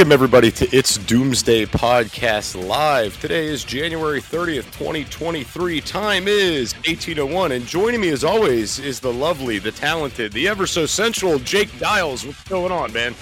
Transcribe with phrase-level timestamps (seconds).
[0.00, 3.20] Welcome, everybody, to It's Doomsday Podcast Live.
[3.20, 5.82] Today is January 30th, 2023.
[5.82, 7.52] Time is 1801.
[7.52, 11.78] And joining me, as always, is the lovely, the talented, the ever so sensual Jake
[11.78, 12.24] Dials.
[12.24, 13.14] What's going on, man?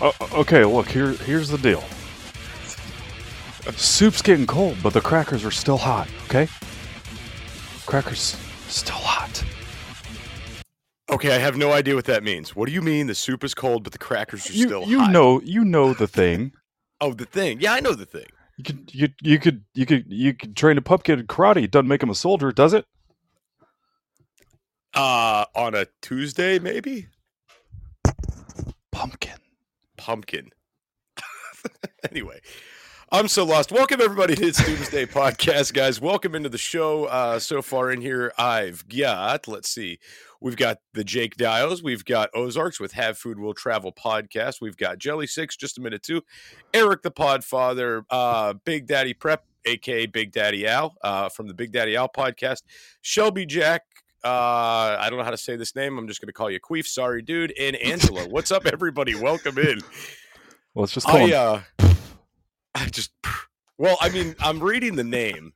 [0.00, 1.84] Uh, okay, look, here, here's the deal.
[3.76, 6.48] Soup's getting cold, but the crackers are still hot, okay?
[7.86, 8.36] Crackers.
[11.22, 12.56] Okay, I have no idea what that means.
[12.56, 14.98] What do you mean the soup is cold, but the crackers are You, still you
[14.98, 15.06] hot?
[15.06, 16.52] You know you know the thing.
[17.00, 17.60] Oh, the thing.
[17.60, 18.26] Yeah, I know the thing.
[18.56, 21.64] You could you, you could you could you could train a pup kid in karate.
[21.64, 22.86] It doesn't make him a soldier, does it?
[24.94, 27.08] Uh, on a Tuesday, maybe?
[28.92, 29.38] Pumpkin.
[29.96, 30.50] pumpkin.
[32.10, 32.38] anyway,
[33.14, 33.70] I'm so lost.
[33.70, 36.00] Welcome everybody to It's Doomsday Podcast, guys.
[36.00, 37.04] Welcome into the show.
[37.04, 39.46] Uh, so far in here, I've got.
[39.46, 39.98] Let's see.
[40.40, 41.82] We've got the Jake Dials.
[41.82, 44.62] We've got Ozarks with Have Food Will Travel podcast.
[44.62, 46.22] We've got Jelly Six, just a minute too.
[46.72, 51.70] Eric the Podfather, uh, Big Daddy Prep, aka Big Daddy Al, uh, from the Big
[51.70, 52.62] Daddy Al podcast.
[53.02, 53.82] Shelby Jack.
[54.24, 55.98] Uh, I don't know how to say this name.
[55.98, 56.86] I'm just going to call you Queef.
[56.86, 57.52] Sorry, dude.
[57.60, 58.26] And Angela.
[58.30, 59.14] What's up, everybody?
[59.14, 59.82] Welcome in.
[60.72, 61.62] Well, let's just call I uh,
[62.74, 63.12] I just
[63.78, 65.52] well, I mean, I'm reading the name,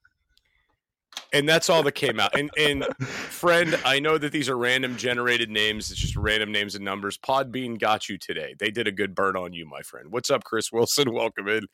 [1.32, 2.36] and that's all that came out.
[2.38, 5.90] And and friend, I know that these are random generated names.
[5.90, 7.18] It's just random names and numbers.
[7.18, 8.54] Podbean got you today.
[8.58, 10.10] They did a good burn on you, my friend.
[10.10, 11.12] What's up, Chris Wilson?
[11.12, 11.66] Welcome in.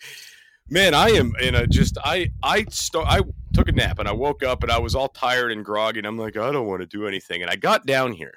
[0.69, 3.21] Man, I am in a just I I st- I
[3.53, 6.07] took a nap and I woke up and I was all tired and groggy and
[6.07, 8.35] I'm like I don't want to do anything and I got down here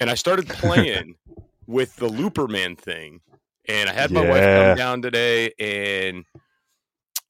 [0.00, 1.14] and I started playing
[1.66, 3.20] with the Looperman thing
[3.68, 6.24] and I had my wife come down today and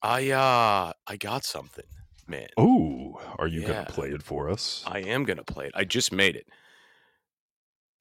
[0.03, 1.87] I uh I got something,
[2.29, 2.49] man.
[2.61, 3.75] Ooh, are you Yeah.
[3.75, 4.85] gonna play it for us?
[4.87, 5.73] I am gonna play it.
[5.75, 6.47] I just made it.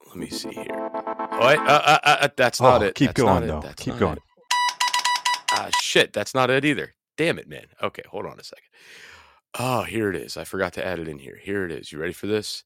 [0.08, 0.90] Let me see here.
[1.40, 2.96] Oh, I, uh, uh, uh, that's not Oh, it.
[2.96, 3.48] Keep That's not going it.
[3.48, 3.62] though.
[3.62, 4.20] That's Keep going.
[5.52, 6.14] Ah, shit.
[6.14, 6.94] That's not it either.
[7.18, 7.66] Damn it, man.
[7.84, 8.66] Okay, hold on a second.
[9.60, 10.38] Oh, here it is.
[10.38, 11.38] I forgot to add it in here.
[11.42, 11.92] Here it is.
[11.92, 12.64] You ready for this?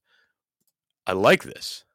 [1.08, 1.86] I like this.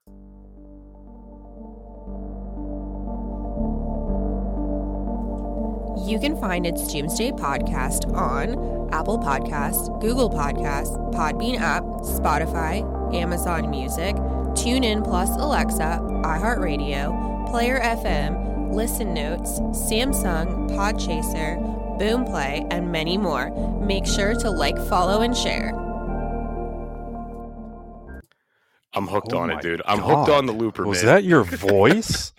[5.96, 12.82] You can find its Doomsday podcast on Apple Podcasts, Google Podcasts, Podbean app, Spotify,
[13.14, 14.14] Amazon Music,
[14.54, 21.58] TuneIn Plus Alexa, iHeartRadio, Player FM, Listen Notes, Samsung, Podchaser,
[21.98, 23.50] Boomplay, and many more.
[23.80, 25.70] Make sure to like, follow, and share.
[28.92, 29.82] I'm hooked Oh on it, dude.
[29.86, 31.14] I'm hooked on the looper, Was man.
[31.16, 32.32] that your voice?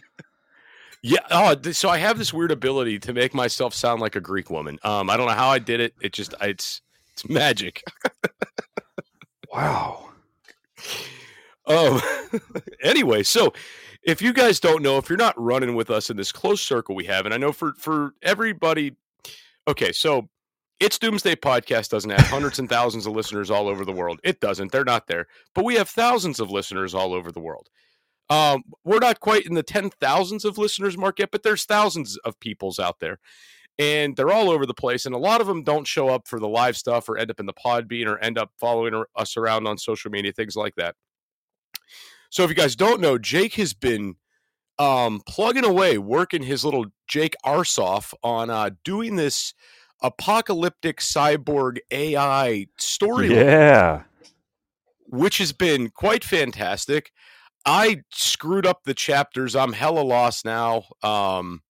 [1.03, 1.19] Yeah.
[1.29, 4.79] Oh, so I have this weird ability to make myself sound like a Greek woman.
[4.83, 5.93] Um, I don't know how I did it.
[6.01, 6.81] It just it's
[7.13, 7.83] it's magic.
[9.53, 10.09] wow.
[11.69, 11.99] Um.
[12.81, 13.51] anyway, so
[14.03, 16.95] if you guys don't know, if you're not running with us in this close circle
[16.95, 18.95] we have, and I know for for everybody,
[19.67, 20.29] okay, so
[20.79, 24.21] it's Doomsday Podcast doesn't have hundreds and thousands of listeners all over the world.
[24.23, 24.71] It doesn't.
[24.71, 27.69] They're not there, but we have thousands of listeners all over the world.
[28.29, 32.17] Um, we're not quite in the ten thousands of listeners mark yet, but there's thousands
[32.17, 33.19] of peoples out there,
[33.79, 35.05] and they're all over the place.
[35.05, 37.39] And a lot of them don't show up for the live stuff, or end up
[37.39, 40.75] in the pod Podbean, or end up following us around on social media, things like
[40.75, 40.95] that.
[42.29, 44.15] So if you guys don't know, Jake has been
[44.79, 49.53] um, plugging away, working his little Jake Arsoff on uh, doing this
[50.01, 54.03] apocalyptic cyborg AI story Yeah.
[55.07, 57.11] which has been quite fantastic.
[57.65, 59.55] I screwed up the chapters.
[59.55, 60.85] I'm hella lost now.
[61.03, 61.61] Um,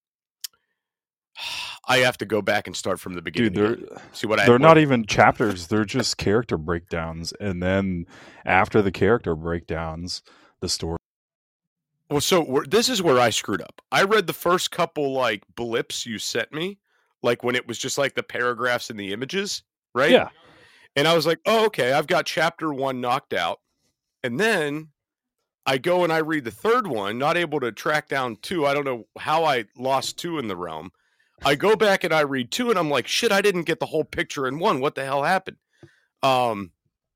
[1.90, 3.54] I have to go back and start from the beginning.
[3.54, 4.02] Dude, they're.
[4.12, 5.68] See what I they're not even chapters.
[5.68, 8.06] They're just character breakdowns, and then
[8.46, 10.22] after the character breakdowns,
[10.60, 10.98] the story.
[12.10, 13.82] Well, so we're, this is where I screwed up.
[13.92, 16.80] I read the first couple like blips you sent me,
[17.22, 19.64] like when it was just like the paragraphs and the images,
[19.94, 20.12] right?
[20.12, 20.30] Yeah.
[20.96, 23.60] And I was like, oh, okay, I've got chapter one knocked out.
[24.24, 24.90] And then
[25.68, 28.66] I go and I read the third one, not able to track down two.
[28.66, 30.92] I don't know how I lost two in the realm.
[31.44, 33.86] I go back and I read two, and I'm like, shit, I didn't get the
[33.86, 34.80] whole picture in one.
[34.80, 35.58] What the hell happened?
[36.24, 36.72] Um,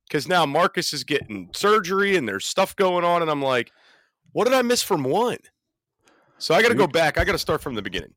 [0.06, 3.71] because now Marcus is getting surgery and there's stuff going on, and I'm like,
[4.33, 5.38] what did I miss from one?
[6.38, 7.18] So I got to go back.
[7.18, 8.13] I got to start from the beginning.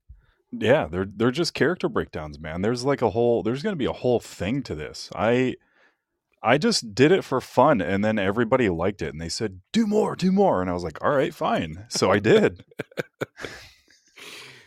[0.51, 2.63] Yeah, they're they're just character breakdowns, man.
[2.63, 5.11] There's like a whole there's going to be a whole thing to this.
[5.15, 5.57] I
[6.45, 9.87] I just did it for fun and then everybody liked it and they said, "Do
[9.87, 12.65] more, do more." And I was like, "All right, fine." So I did.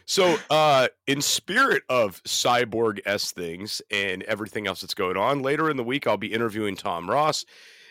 [0.09, 5.69] So, uh, in spirit of cyborg s things and everything else that's going on, later
[5.69, 7.43] in the week I'll be interviewing Tom Ross.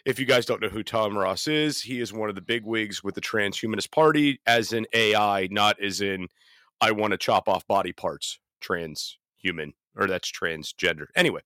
[0.06, 2.64] If you guys don't know who Tom Ross is, he is one of the big
[2.64, 6.28] wigs with the Transhumanist Party, as in AI, not as in
[6.80, 11.08] I want to chop off body parts, transhuman, or that's transgender.
[11.16, 11.42] Anyway,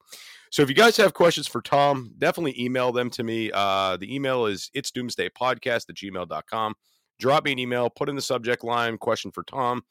[0.51, 3.51] so if you guys have questions for Tom, definitely email them to me.
[3.53, 6.75] Uh, the email is it's doomsday podcast at gmail.com.
[7.21, 9.83] Drop me an email, put in the subject line, question for Tom.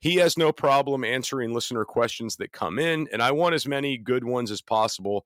[0.00, 3.96] He has no problem answering listener questions that come in, and I want as many
[3.96, 5.24] good ones as possible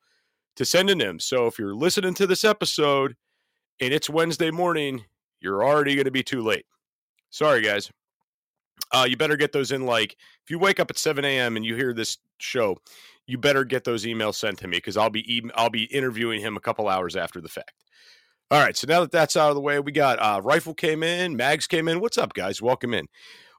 [0.57, 1.19] to send in him.
[1.19, 3.17] So if you're listening to this episode
[3.81, 5.05] and it's Wednesday morning,
[5.41, 6.67] you're already going to be too late.
[7.31, 7.91] Sorry, guys.
[8.93, 9.87] Uh, you better get those in.
[9.87, 10.13] Like,
[10.45, 11.57] if you wake up at 7 a.m.
[11.57, 12.77] and you hear this show,
[13.27, 16.41] you better get those emails sent to me because I'll be e- I'll be interviewing
[16.41, 17.73] him a couple hours after the fact.
[18.51, 21.03] All right, so now that that's out of the way, we got uh, rifle came
[21.03, 22.01] in, mags came in.
[22.01, 22.63] What's up, guys?
[22.63, 23.07] Welcome in.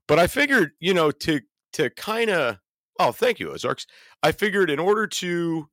[0.08, 1.42] But I figured, you know, to
[1.74, 2.58] to kind of
[3.00, 3.86] oh, thank you, Ozarks.
[4.24, 5.70] I figured in order to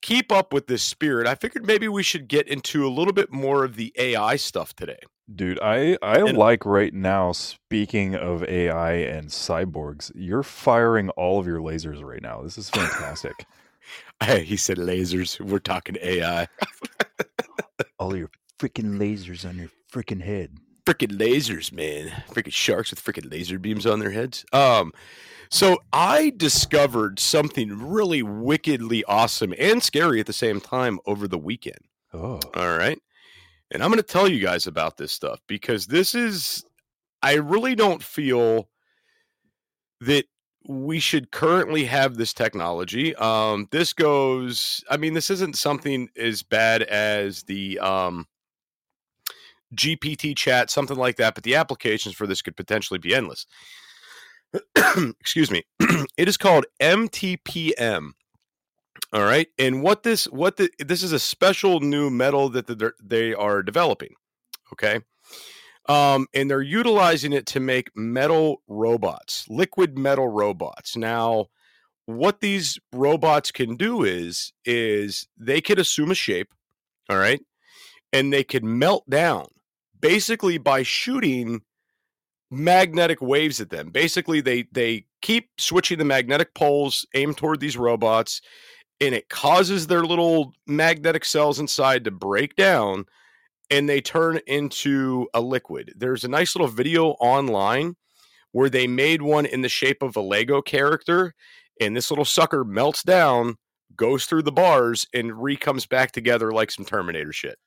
[0.00, 3.32] keep up with this spirit, I figured maybe we should get into a little bit
[3.32, 4.98] more of the AI stuff today.
[5.34, 11.38] Dude, I I And- like right now speaking of AI and cyborgs, you're firing all
[11.38, 12.42] of your lasers right now.
[12.42, 13.46] This is fantastic.
[14.22, 15.40] Hey, he said lasers.
[15.40, 16.46] We're talking AI.
[17.98, 20.58] all your freaking lasers on your freaking head.
[20.86, 22.08] freaking lasers, man.
[22.30, 24.44] Freaking sharks with freaking laser beams on their heads.
[24.52, 24.92] Um,
[25.50, 31.38] so I discovered something really wickedly awesome and scary at the same time over the
[31.38, 31.80] weekend.
[32.14, 32.38] Oh.
[32.54, 33.00] All right.
[33.72, 36.64] And I'm going to tell you guys about this stuff because this is,
[37.22, 38.68] I really don't feel
[40.02, 40.26] that
[40.68, 43.16] we should currently have this technology.
[43.16, 48.26] Um, this goes, I mean, this isn't something as bad as the, um,
[49.74, 53.46] GPT chat, something like that, but the applications for this could potentially be endless.
[55.20, 55.64] Excuse me.
[56.18, 58.10] it is called MTPM.
[59.12, 62.92] All right, and what this what the this is a special new metal that the,
[63.02, 64.14] they are developing.
[64.72, 65.00] Okay,
[65.88, 70.96] um, and they're utilizing it to make metal robots, liquid metal robots.
[70.96, 71.46] Now,
[72.06, 76.52] what these robots can do is is they can assume a shape.
[77.10, 77.40] All right,
[78.12, 79.46] and they can melt down
[80.00, 81.62] basically by shooting
[82.50, 83.90] magnetic waves at them.
[83.90, 88.42] Basically, they they keep switching the magnetic poles aimed toward these robots,
[89.02, 93.04] and it causes their little magnetic cells inside to break down,
[93.68, 95.92] and they turn into a liquid.
[95.96, 97.96] There's a nice little video online
[98.52, 101.34] where they made one in the shape of a Lego character,
[101.80, 103.56] and this little sucker melts down,
[103.96, 107.58] goes through the bars, and re comes back together like some Terminator shit.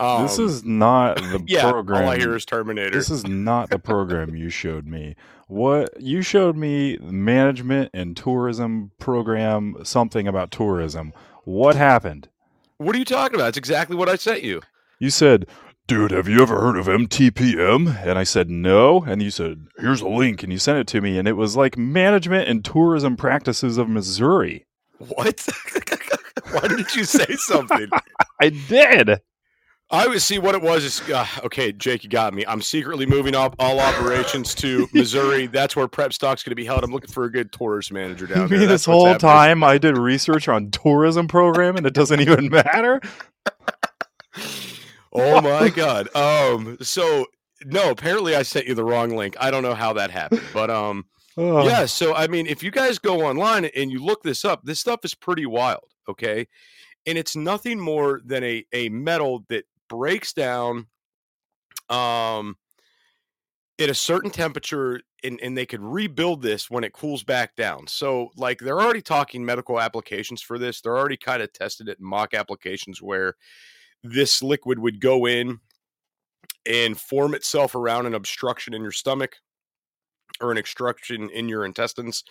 [0.00, 1.70] This Um, is not the yeah.
[1.70, 2.04] program.
[2.04, 2.90] All I hear is Terminator.
[2.90, 5.16] This is not the program you showed me.
[5.48, 11.12] What you showed me management and tourism program something about tourism.
[11.44, 12.28] What happened?
[12.78, 13.48] what are you talking about?
[13.48, 14.60] It's exactly what I sent you.
[14.98, 15.46] You said,
[15.86, 20.00] "Dude, have you ever heard of MTPM?" And I said, "No." And you said, "Here's
[20.02, 23.16] a link." And you sent it to me and it was like management and tourism
[23.16, 24.66] practices of Missouri.
[24.98, 25.46] What?
[26.50, 27.88] Why did you say something?
[28.40, 29.20] I did.
[29.88, 30.84] I would see what it was.
[30.84, 32.44] Is uh, okay, Jake, you got me.
[32.46, 35.46] I'm secretly moving up all operations to Missouri.
[35.46, 36.82] That's where prep stock's going to be held.
[36.82, 38.66] I'm looking for a good tourist manager down there.
[38.66, 39.20] this whole happening.
[39.20, 43.00] time I did research on tourism program and it doesn't even matter.
[45.12, 46.14] Oh my god.
[46.16, 46.76] Um.
[46.80, 47.26] So
[47.64, 49.36] no, apparently I sent you the wrong link.
[49.40, 51.04] I don't know how that happened, but um.
[51.38, 51.66] Oh.
[51.66, 54.80] Yeah, so I mean, if you guys go online and you look this up, this
[54.80, 56.48] stuff is pretty wild, okay?
[57.06, 60.86] And it's nothing more than a a metal that breaks down
[61.88, 62.56] um
[63.78, 67.86] at a certain temperature and, and they could rebuild this when it cools back down.
[67.86, 70.80] So like they're already talking medical applications for this.
[70.80, 73.34] They're already kind of tested it in mock applications where
[74.02, 75.58] this liquid would go in
[76.64, 79.36] and form itself around an obstruction in your stomach
[80.40, 82.24] or an obstruction in your intestines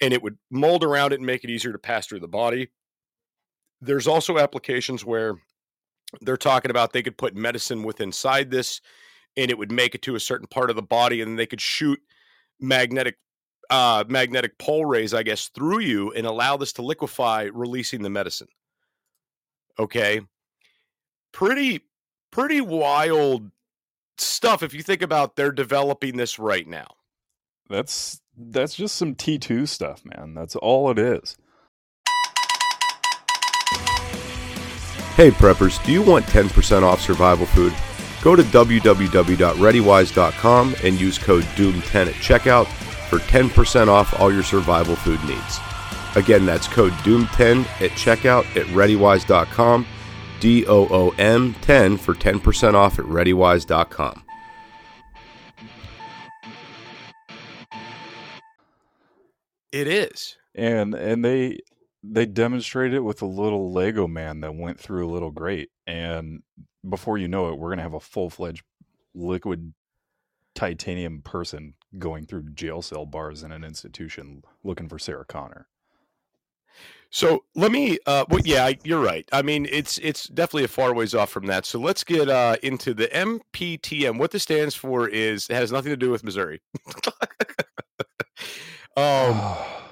[0.00, 2.68] and it would mold around it and make it easier to pass through the body.
[3.80, 5.36] There's also applications where
[6.20, 8.80] they're talking about they could put medicine with inside this
[9.36, 11.60] and it would make it to a certain part of the body and they could
[11.60, 12.00] shoot
[12.60, 13.16] magnetic
[13.70, 18.10] uh magnetic pole rays i guess through you and allow this to liquefy releasing the
[18.10, 18.48] medicine
[19.78, 20.20] okay
[21.32, 21.80] pretty
[22.30, 23.50] pretty wild
[24.18, 26.86] stuff if you think about they're developing this right now
[27.68, 30.34] That's that's just some T2 stuff, man.
[30.34, 31.36] That's all it is.
[35.16, 37.72] Hey preppers, do you want 10% off survival food?
[38.20, 42.66] Go to www.readywise.com and use code DOOM10 at checkout
[43.08, 45.60] for 10% off all your survival food needs.
[46.16, 49.86] Again, that's code DOOM10 at checkout at readywise.com,
[50.40, 54.20] D O O M 10 for 10% off at readywise.com.
[59.70, 61.58] it is And and they
[62.06, 65.70] they demonstrated it with a little Lego man that went through a little grate.
[65.86, 66.42] And
[66.86, 68.64] before you know it, we're gonna have a full fledged
[69.14, 69.72] liquid
[70.54, 75.68] titanium person going through jail cell bars in an institution looking for Sarah Connor.
[77.10, 77.98] So let me.
[78.06, 79.28] Uh, well, yeah, you're right.
[79.32, 81.64] I mean, it's it's definitely a far ways off from that.
[81.64, 84.18] So let's get uh, into the MPTM.
[84.18, 86.60] What this stands for is it has nothing to do with Missouri.
[88.96, 89.56] um, learned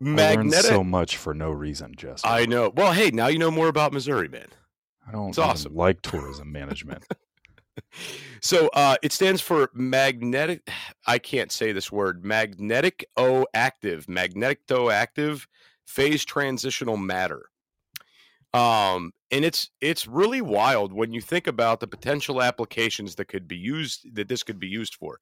[0.00, 0.66] magnetic.
[0.66, 2.22] so much for no reason, Jess.
[2.24, 2.72] I know.
[2.74, 4.48] Well, hey, now you know more about Missouri, man.
[5.06, 5.74] I don't it's awesome.
[5.74, 7.04] like tourism management.
[8.40, 10.68] So uh, it stands for magnetic.
[11.06, 12.24] I can't say this word.
[12.24, 14.08] Magnetic O active.
[14.08, 15.48] Magnetic Magneto active
[15.86, 17.46] phase transitional matter.
[18.54, 23.46] Um, and it's it's really wild when you think about the potential applications that could
[23.46, 25.20] be used that this could be used for.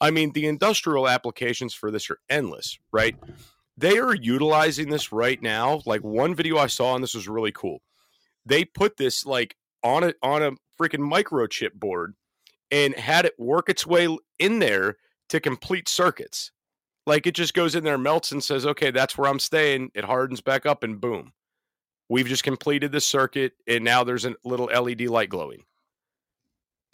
[0.00, 3.16] I mean, the industrial applications for this are endless, right?
[3.76, 5.82] They are utilizing this right now.
[5.84, 7.82] Like one video I saw, and this was really cool.
[8.46, 12.14] They put this like on a on a freaking microchip board
[12.70, 14.96] and had it work its way in there
[15.28, 16.52] to complete circuits.
[17.06, 20.04] Like it just goes in there, melts, and says, "Okay, that's where I'm staying." It
[20.04, 21.32] hardens back up, and boom,
[22.08, 25.64] we've just completed the circuit, and now there's a little LED light glowing.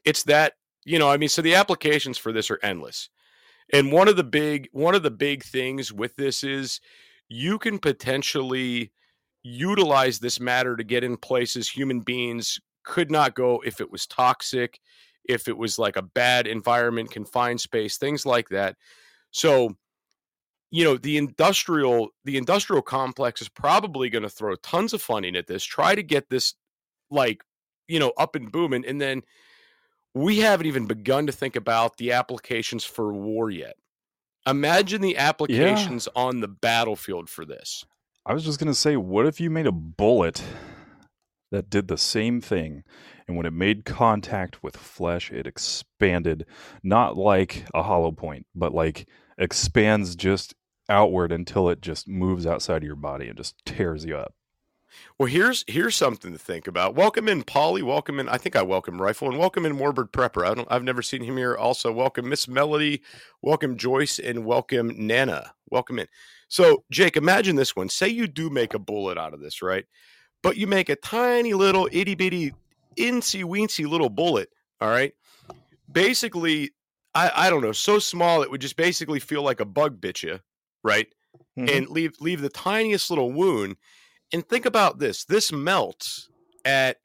[0.05, 3.09] It's that you know, I mean, so the applications for this are endless.
[3.73, 6.81] And one of the big one of the big things with this is
[7.29, 8.93] you can potentially
[9.43, 14.07] utilize this matter to get in places human beings could not go if it was
[14.07, 14.79] toxic,
[15.25, 18.77] if it was like a bad environment, confined space, things like that.
[19.31, 19.77] So,
[20.71, 25.37] you know, the industrial the industrial complex is probably going to throw tons of funding
[25.37, 26.55] at this, try to get this
[27.11, 27.43] like,
[27.89, 29.23] you know, up and booming and then
[30.15, 33.77] we haven't even begun to think about the applications for war yet.
[34.47, 37.85] Imagine the applications on the battlefield for this.
[38.27, 40.43] I was just gonna say, what if you made a bullet
[41.51, 42.83] that did the same thing,
[43.29, 46.47] and when it made contact with flesh, it expanded,
[46.83, 49.07] not like a hollow point, but like
[49.39, 50.55] expands just
[50.89, 54.35] outward until it just moves outside of your body and just tears you up.
[55.19, 56.95] Well, here's here's something to think about.
[56.95, 57.83] Welcome in Polly.
[57.83, 58.29] Welcome in.
[58.29, 60.47] I think I welcome Rifle and welcome in Morbid Prepper.
[60.47, 60.69] I don't.
[60.71, 61.57] I've never seen him here.
[61.57, 63.03] Also, welcome Miss Melody.
[63.43, 65.53] Welcome Joyce and welcome Nana.
[65.71, 66.07] Welcome in.
[66.49, 67.89] So, Jake, imagine this one.
[67.89, 69.85] Say you do make a bullet out of this, right?
[70.43, 72.53] But you make a tiny little itty bitty,
[72.97, 74.51] incy weensy little bullet.
[74.81, 75.13] All right.
[75.91, 76.73] Basically,
[77.15, 80.23] I I don't know, so small it would just basically feel like a bug bit
[80.23, 80.41] you,
[80.83, 81.07] right?
[81.59, 81.69] Mm-hmm.
[81.69, 83.77] and leave leave the tiniest little wound
[84.33, 86.29] and think about this this melts
[86.65, 86.99] at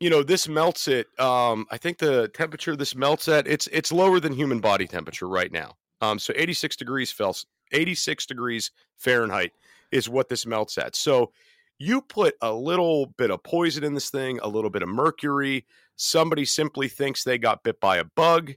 [0.00, 3.92] you know this melts at um i think the temperature this melts at it's it's
[3.92, 5.76] lower than human body temperature right now.
[6.00, 9.52] Um so 86 degrees Fels 86 degrees fahrenheit
[9.90, 10.94] is what this melts at.
[10.96, 11.32] So
[11.78, 15.64] you put a little bit of poison in this thing a little bit of mercury
[15.96, 18.54] somebody simply thinks they got bit by a bug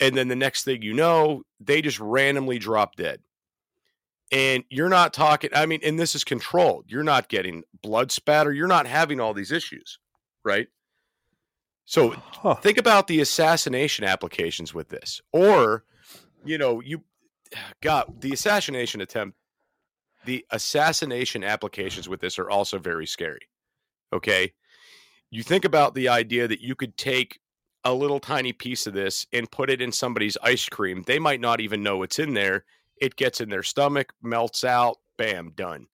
[0.00, 3.20] and then the next thing you know they just randomly drop dead
[4.34, 8.52] and you're not talking i mean and this is controlled you're not getting blood spatter
[8.52, 9.98] you're not having all these issues
[10.44, 10.68] right
[11.86, 12.54] so Huh.
[12.56, 15.84] think about the assassination applications with this or
[16.44, 17.02] you know you
[17.80, 19.36] got the assassination attempt
[20.24, 23.48] the assassination applications with this are also very scary
[24.12, 24.52] okay
[25.30, 27.38] you think about the idea that you could take
[27.84, 31.40] a little tiny piece of this and put it in somebody's ice cream they might
[31.40, 32.64] not even know it's in there
[33.00, 35.86] it gets in their stomach melts out bam done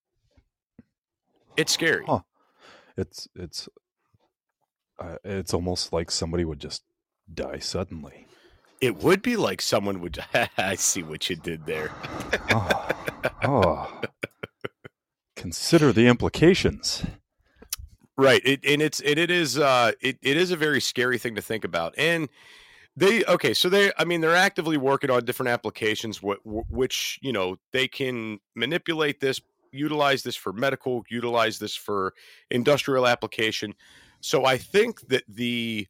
[1.57, 2.19] it's scary Huh.
[2.97, 3.69] It's it's
[4.99, 6.83] uh, it's almost like somebody would just
[7.33, 8.27] die suddenly.
[8.81, 10.19] it would be like someone would
[10.57, 11.89] i see what you did there
[12.49, 12.95] Ah.
[13.43, 14.01] oh,
[15.35, 17.03] consider the implications.
[18.17, 18.41] Right.
[18.45, 21.41] It, and it's and it is uh it, it is a very scary thing to
[21.41, 21.95] think about.
[21.97, 22.29] And
[22.95, 27.19] they okay, so they I mean they're actively working on different applications wh- wh- which,
[27.21, 32.13] you know, they can manipulate this, utilize this for medical, utilize this for
[32.49, 33.73] industrial application.
[34.19, 35.87] So I think that the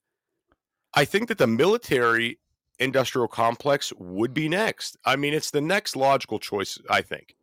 [0.93, 2.39] I think that the military
[2.79, 4.97] industrial complex would be next.
[5.05, 7.35] I mean, it's the next logical choice, I think.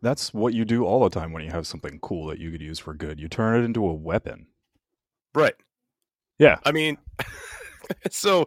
[0.00, 2.62] That's what you do all the time when you have something cool that you could
[2.62, 3.20] use for good.
[3.20, 4.46] You turn it into a weapon.
[5.34, 5.54] Right.
[6.38, 6.58] Yeah.
[6.64, 6.98] I mean,
[8.10, 8.46] so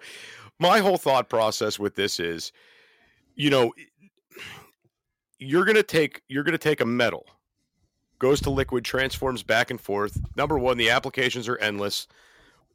[0.62, 2.54] my whole thought process with this is,
[3.36, 3.74] you know,
[5.40, 7.26] you're going to take you're going to take a metal
[8.20, 10.22] goes to liquid transforms back and forth.
[10.38, 12.08] Number 1, the applications are endless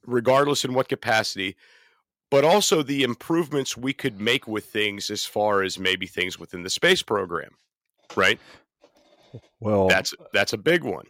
[0.04, 1.54] regardless in what capacity,
[2.30, 6.64] but also the improvements we could make with things as far as maybe things within
[6.64, 7.50] the space program.
[8.16, 8.40] Right?
[9.60, 11.06] Well, That's that's a big one.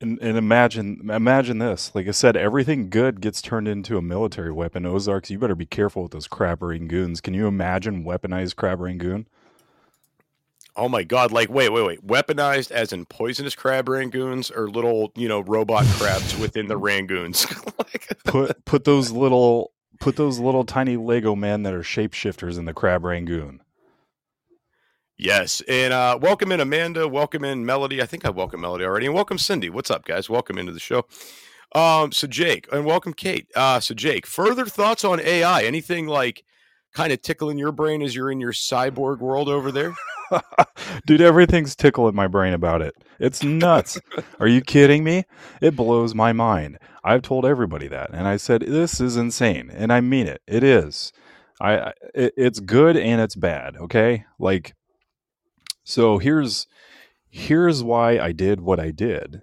[0.00, 1.94] And, and imagine imagine this.
[1.94, 4.86] Like I said, everything good gets turned into a military weapon.
[4.86, 7.22] Ozarks, you better be careful with those crab rangoons.
[7.22, 9.26] Can you imagine weaponized crab rangoon?
[10.76, 11.30] Oh my god!
[11.30, 12.06] Like, wait, wait, wait.
[12.06, 17.46] Weaponized as in poisonous crab rangoons or little, you know, robot crabs within the rangoons.
[17.78, 22.64] like, Put put those little put those little tiny Lego men that are shapeshifters in
[22.64, 23.60] the crab rangoon.
[25.18, 27.06] Yes, and uh, welcome in Amanda.
[27.08, 28.02] Welcome in Melody.
[28.02, 29.70] I think I welcome Melody already, and welcome Cindy.
[29.70, 30.28] What's up, guys?
[30.30, 31.06] Welcome into the show.
[31.74, 33.48] Um, so Jake, and welcome Kate.
[33.56, 35.62] Uh, so Jake, further thoughts on AI?
[35.64, 36.44] Anything like
[36.94, 39.94] kind of tickling your brain as you're in your cyborg world over there?
[41.06, 42.94] Dude, everything's tickling my brain about it.
[43.18, 43.98] It's nuts.
[44.40, 45.24] Are you kidding me?
[45.60, 46.78] It blows my mind.
[47.04, 50.42] I've told everybody that, and I said this is insane, and I mean it.
[50.46, 51.12] It is.
[51.60, 53.76] I I- it, it's good and it's bad.
[53.76, 54.74] Okay, like
[55.84, 56.18] so.
[56.18, 56.66] Here's
[57.30, 59.42] here's why I did what I did.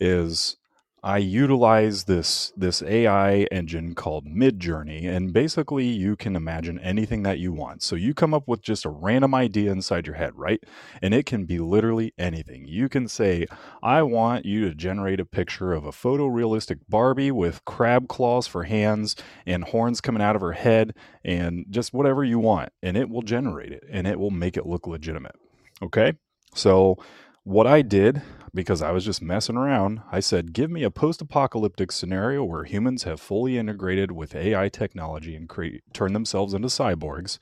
[0.00, 0.56] Is
[1.02, 7.38] I utilize this this AI engine called Midjourney, and basically you can imagine anything that
[7.38, 7.82] you want.
[7.82, 10.58] So you come up with just a random idea inside your head, right?
[11.00, 12.66] And it can be literally anything.
[12.66, 13.46] You can say,
[13.82, 18.64] "I want you to generate a picture of a photorealistic Barbie with crab claws for
[18.64, 19.14] hands
[19.46, 20.92] and horns coming out of her head,
[21.24, 24.66] and just whatever you want," and it will generate it, and it will make it
[24.66, 25.36] look legitimate.
[25.82, 26.14] Okay,
[26.54, 26.96] so
[27.44, 28.22] what I did
[28.56, 32.64] because I was just messing around, I said, give me a post apocalyptic scenario where
[32.64, 37.38] humans have fully integrated with AI technology and create, turn themselves into cyborgs.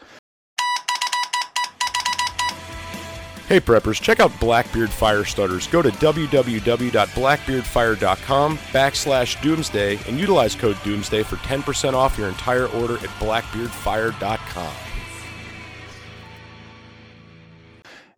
[3.47, 5.67] Hey preppers, check out Blackbeard Fire Starters.
[5.69, 12.95] Go to www.blackbeardfire.com backslash doomsday and utilize code doomsday for 10% off your entire order
[12.95, 14.94] at blackbeardfire.com.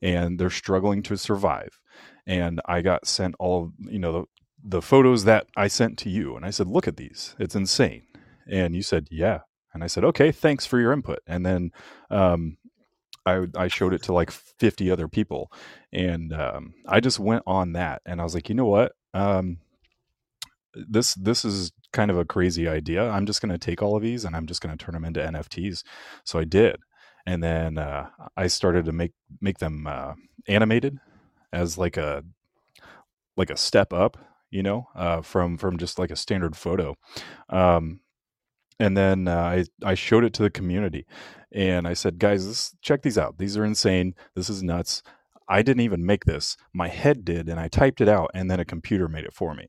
[0.07, 1.81] and they're struggling to survive.
[2.27, 4.25] And I got sent all of, you know, the,
[4.63, 6.37] the photos that I sent to you.
[6.37, 7.35] And I said, look at these.
[7.41, 8.03] It's insane.
[8.49, 9.41] And you said, yeah.
[9.75, 11.19] And I said, okay, thanks for your input.
[11.27, 11.73] And then
[12.09, 12.57] um,
[13.27, 15.51] I, I showed it to like 50 other people.
[15.93, 18.01] And um, I just went on that.
[18.07, 18.93] And I was like, you know what?
[19.13, 19.59] Um,
[20.89, 23.09] this this is kind of a crazy idea.
[23.09, 25.05] I'm just going to take all of these and I'm just going to turn them
[25.05, 25.83] into NFTs.
[26.25, 26.77] So I did,
[27.27, 30.15] and then uh, I started to make make them uh,
[30.47, 30.99] animated
[31.53, 32.23] as like a
[33.37, 34.17] like a step up,
[34.51, 36.97] you know, uh, from from just like a standard photo.
[37.51, 38.01] Um,
[38.79, 41.07] and then uh, I I showed it to the community,
[41.53, 43.39] and I said, guys, this, check these out.
[43.39, 44.15] These are insane.
[44.35, 45.03] This is nuts.
[45.49, 46.57] I didn't even make this.
[46.73, 49.55] My head did, and I typed it out, and then a computer made it for
[49.55, 49.69] me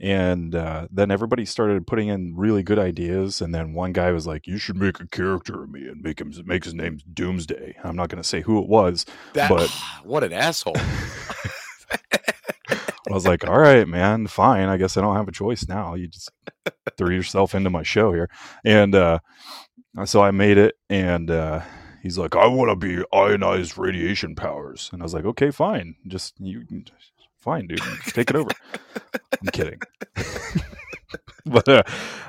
[0.00, 4.26] and uh, then everybody started putting in really good ideas and then one guy was
[4.26, 7.74] like you should make a character of me and make him make his name doomsday.
[7.82, 9.70] I'm not going to say who it was That, But-
[10.04, 10.76] what an asshole.
[12.70, 15.94] i was like all right man fine i guess i don't have a choice now
[15.94, 16.30] you just
[16.98, 18.28] threw yourself into my show here.
[18.64, 19.20] And uh,
[20.04, 21.62] so i made it and uh,
[22.02, 24.90] he's like i want to be ionized radiation powers.
[24.92, 26.64] And i was like okay fine just you
[27.48, 28.50] fine dude take it over
[29.40, 29.80] i'm kidding
[31.46, 31.82] but uh,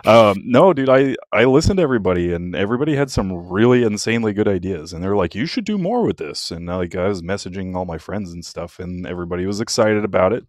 [0.06, 4.48] um, no, dude, I I listened to everybody, and everybody had some really insanely good
[4.48, 7.76] ideas, and they're like, "You should do more with this." And like, I was messaging
[7.76, 10.46] all my friends and stuff, and everybody was excited about it.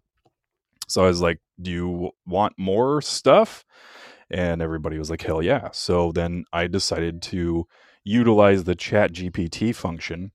[0.87, 3.65] So I was like, "Do you want more stuff?"
[4.29, 7.65] And everybody was like, "Hell yeah!" So then I decided to
[8.03, 10.31] utilize the Chat GPT function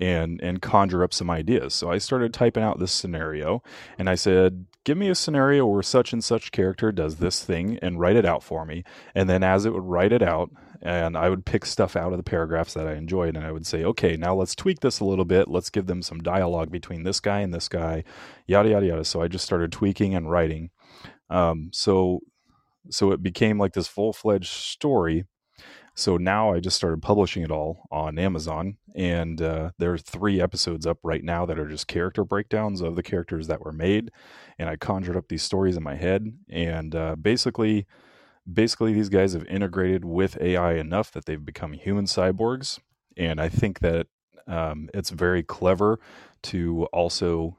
[0.00, 1.74] and and conjure up some ideas.
[1.74, 3.62] So I started typing out this scenario,
[3.98, 7.78] and I said, give me a scenario where such and such character does this thing
[7.82, 8.84] and write it out for me.
[9.14, 12.18] And then as it would write it out, and I would pick stuff out of
[12.18, 15.04] the paragraphs that I enjoyed, and I would say, okay, now let's tweak this a
[15.04, 15.48] little bit.
[15.48, 18.04] Let's give them some dialogue between this guy and this guy,
[18.46, 19.04] yada yada yada.
[19.04, 20.70] So I just started tweaking and writing.
[21.30, 22.20] Um, so
[22.90, 25.26] so it became like this full fledged story.
[25.98, 30.40] So now I just started publishing it all on Amazon, and uh, there are three
[30.40, 34.12] episodes up right now that are just character breakdowns of the characters that were made,
[34.60, 37.84] and I conjured up these stories in my head, and uh, basically
[38.50, 42.78] basically these guys have integrated with AI enough that they've become human cyborgs,
[43.16, 44.06] and I think that
[44.46, 45.98] um, it's very clever
[46.42, 47.56] to also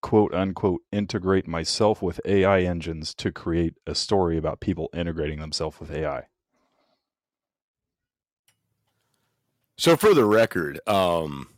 [0.00, 5.78] quote unquote integrate myself with AI engines to create a story about people integrating themselves
[5.78, 6.24] with AI.
[9.76, 11.48] So for the record, um,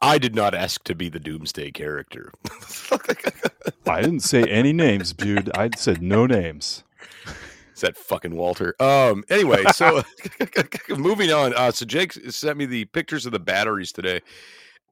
[0.00, 2.32] I did not ask to be the Doomsday character.
[3.86, 5.50] I didn't say any names, dude.
[5.56, 6.82] I said no names.
[7.74, 8.74] Is that fucking Walter?
[8.80, 9.24] Um.
[9.28, 10.02] Anyway, so
[10.88, 11.54] moving on.
[11.54, 14.20] Uh, so Jake sent me the pictures of the batteries today,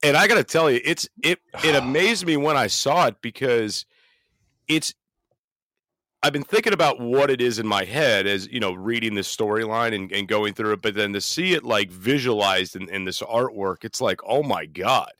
[0.02, 3.16] and I got to tell you, it's it it amazed me when I saw it
[3.22, 3.86] because
[4.68, 4.94] it's.
[6.22, 9.34] I've been thinking about what it is in my head as you know, reading this
[9.34, 13.04] storyline and, and going through it, but then to see it like visualized in, in
[13.04, 15.10] this artwork, it's like, oh my god,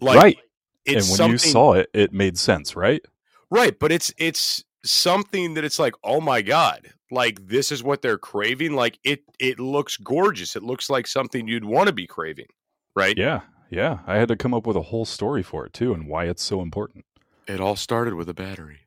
[0.00, 0.38] like, right?
[0.86, 3.04] and when you saw it, it made sense, right?
[3.50, 8.02] Right, but it's it's something that it's like, oh my god, like this is what
[8.02, 8.74] they're craving.
[8.74, 10.56] Like it it looks gorgeous.
[10.56, 12.48] It looks like something you'd want to be craving,
[12.94, 13.16] right?
[13.16, 13.40] Yeah,
[13.70, 13.98] yeah.
[14.06, 16.42] I had to come up with a whole story for it too, and why it's
[16.42, 17.04] so important.
[17.46, 18.80] It all started with a battery.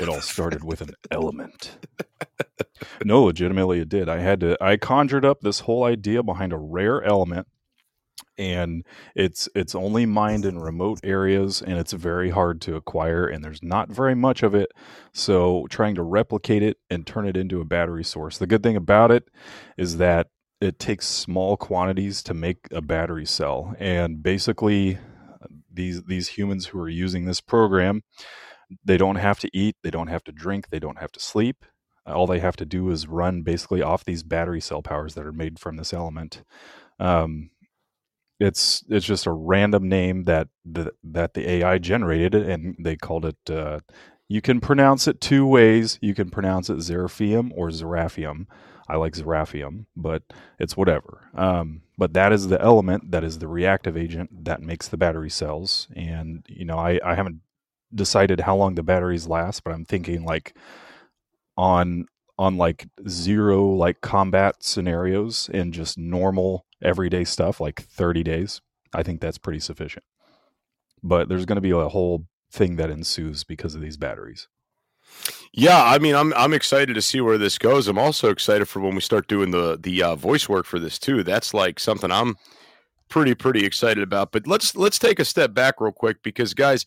[0.00, 1.78] It all started with an element.
[3.04, 4.08] no, legitimately, it did.
[4.08, 4.56] I had to.
[4.62, 7.46] I conjured up this whole idea behind a rare element
[8.36, 13.44] and it's it's only mined in remote areas and it's very hard to acquire and
[13.44, 14.70] there's not very much of it
[15.12, 18.76] so trying to replicate it and turn it into a battery source the good thing
[18.76, 19.28] about it
[19.76, 20.28] is that
[20.60, 26.66] it takes small quantities to make a battery cell and basically uh, these these humans
[26.66, 28.02] who are using this program
[28.84, 31.64] they don't have to eat they don't have to drink they don't have to sleep
[32.06, 35.32] all they have to do is run basically off these battery cell powers that are
[35.32, 36.42] made from this element
[37.00, 37.50] um,
[38.40, 43.24] it's it's just a random name that the, that the AI generated, and they called
[43.24, 43.36] it.
[43.50, 43.80] Uh,
[44.28, 45.98] you can pronounce it two ways.
[46.02, 48.46] You can pronounce it Xeraphium or Xeraphium.
[48.88, 50.22] I like Xeraphium, but
[50.58, 51.30] it's whatever.
[51.34, 55.30] Um, but that is the element that is the reactive agent that makes the battery
[55.30, 55.88] cells.
[55.94, 57.40] And you know, I, I haven't
[57.94, 60.56] decided how long the batteries last, but I'm thinking like
[61.56, 62.06] on
[62.38, 68.60] on like zero like combat scenarios and just normal everyday stuff like 30 days,
[68.92, 70.04] I think that's pretty sufficient.
[71.02, 74.48] But there's going to be a whole thing that ensues because of these batteries.
[75.52, 77.86] Yeah, I mean, I'm I'm excited to see where this goes.
[77.88, 80.98] I'm also excited for when we start doing the the uh, voice work for this
[80.98, 81.22] too.
[81.22, 82.36] That's like something I'm
[83.08, 84.32] pretty pretty excited about.
[84.32, 86.86] But let's let's take a step back real quick because guys,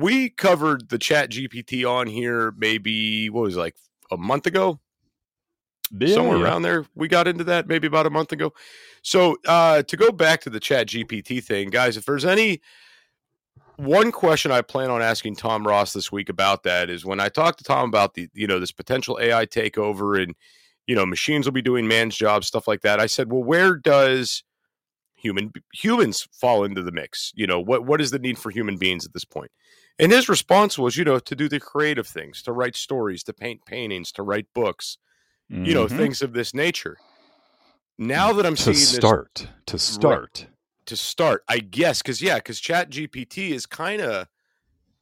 [0.00, 3.76] we covered the Chat GPT on here maybe what was it, like
[4.10, 4.80] a month ago,
[5.96, 6.44] yeah, somewhere yeah.
[6.44, 6.86] around there.
[6.94, 8.52] We got into that maybe about a month ago.
[9.02, 12.60] So uh, to go back to the Chat GPT thing, guys, if there's any
[13.76, 17.28] one question I plan on asking Tom Ross this week about that is when I
[17.28, 20.34] talked to Tom about the you know this potential AI takeover and
[20.86, 23.00] you know machines will be doing man's jobs stuff like that.
[23.00, 24.44] I said, well, where does
[25.14, 27.32] human humans fall into the mix?
[27.34, 29.50] You know what what is the need for human beings at this point?
[29.98, 33.32] And his response was, you know, to do the creative things, to write stories, to
[33.32, 34.96] paint paintings, to write books,
[35.50, 35.64] mm-hmm.
[35.64, 35.96] you know, mm-hmm.
[35.96, 36.96] things of this nature.
[37.98, 40.50] Now that I'm to seeing start this, to start right,
[40.86, 44.26] to start, I guess, because yeah, because Chat GPT is kind of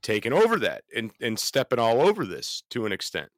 [0.03, 3.31] taking over that and and stepping all over this to an extent.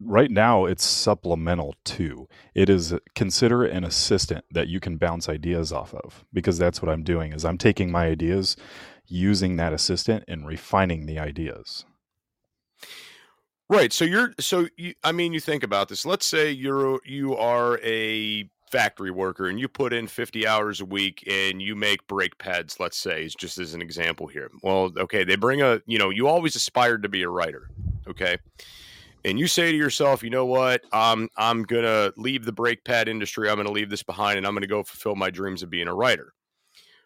[0.00, 2.28] Right now, it's supplemental too.
[2.54, 6.90] It is consider an assistant that you can bounce ideas off of because that's what
[6.90, 7.32] I'm doing.
[7.32, 8.56] Is I'm taking my ideas,
[9.08, 11.84] using that assistant, and refining the ideas.
[13.68, 13.92] Right.
[13.92, 16.06] So you're so you, I mean you think about this.
[16.06, 20.84] Let's say you're you are a factory worker and you put in 50 hours a
[20.84, 24.50] week and you make brake pads, let's say, just as an example here.
[24.62, 27.70] Well, okay, they bring a, you know, you always aspired to be a writer,
[28.08, 28.38] okay?
[29.24, 30.82] And you say to yourself, you know what?
[30.92, 33.48] I'm I'm going to leave the brake pad industry.
[33.48, 35.70] I'm going to leave this behind and I'm going to go fulfill my dreams of
[35.70, 36.32] being a writer.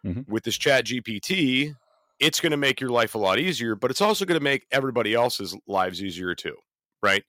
[0.05, 0.33] Mm-hmm.
[0.33, 1.75] With this Chat GPT,
[2.21, 4.67] it's going to make your life a lot easier, but it's also going to make
[4.73, 6.57] everybody else's lives easier too,
[7.03, 7.25] right?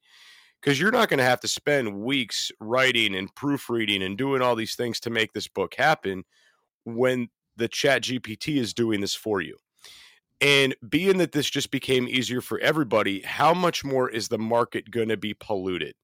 [0.60, 4.56] because you're not going to have to spend weeks writing and proofreading and doing all
[4.56, 6.24] these things to make this book happen
[6.84, 9.56] when the chat gpt is doing this for you
[10.40, 14.90] And being that this just became easier for everybody, how much more is the market
[14.90, 15.94] going to be polluted?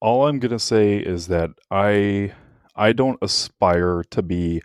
[0.00, 2.32] All I'm gonna say is that I
[2.76, 4.62] I don't aspire to be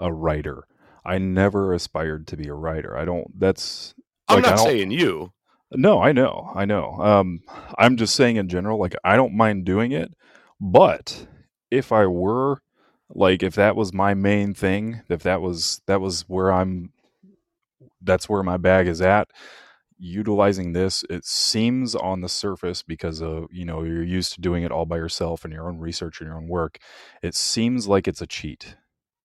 [0.00, 0.64] a writer.
[1.04, 2.96] I never aspired to be a writer.
[2.96, 3.38] I don't.
[3.38, 3.94] That's
[4.28, 5.32] I'm like, not saying you.
[5.72, 6.94] No, I know, I know.
[7.00, 7.40] Um,
[7.78, 10.12] I'm just saying in general, like I don't mind doing it,
[10.60, 11.26] but
[11.70, 12.60] if I were,
[13.08, 16.92] like, if that was my main thing, if that was that was where I'm,
[18.02, 19.30] that's where my bag is at.
[20.02, 24.64] Utilizing this, it seems on the surface because of you know you're used to doing
[24.64, 26.78] it all by yourself and your own research and your own work.
[27.22, 28.76] It seems like it's a cheat.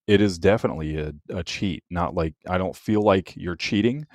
[0.08, 1.84] It is definitely a, a cheat.
[1.89, 4.06] Not like I don't feel like you're cheating.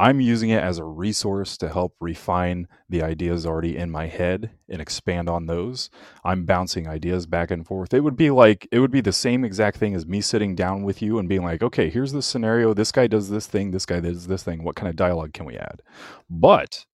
[0.00, 4.50] I'm using it as a resource to help refine the ideas already in my head
[4.68, 5.90] and expand on those.
[6.24, 7.92] I'm bouncing ideas back and forth.
[7.92, 10.84] It would be like it would be the same exact thing as me sitting down
[10.84, 12.74] with you and being like, "Okay, here's the scenario.
[12.74, 14.62] This guy does this thing, this guy does this thing.
[14.62, 15.82] What kind of dialogue can we add?"
[16.30, 16.86] But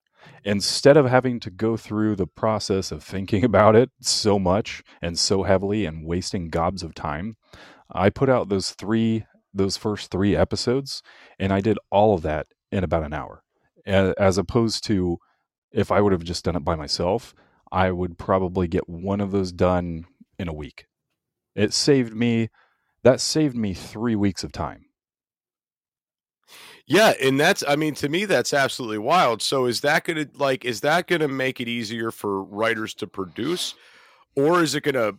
[0.44, 5.18] instead of having to go through the process of thinking about it so much and
[5.18, 7.36] so heavily and wasting gobs of time,
[7.94, 11.02] I put out those 3 those first 3 episodes
[11.38, 13.42] and I did all of that in about an hour.
[13.86, 15.18] As opposed to
[15.72, 17.34] if i would have just done it by myself
[17.72, 20.06] i would probably get one of those done
[20.38, 20.86] in a week.
[21.54, 22.50] It saved me
[23.02, 24.86] that saved me three weeks of time.
[26.86, 29.42] Yeah, and that's I mean to me that's absolutely wild.
[29.42, 32.94] So is that going to like is that going to make it easier for writers
[32.94, 33.74] to produce
[34.36, 35.16] or is it going to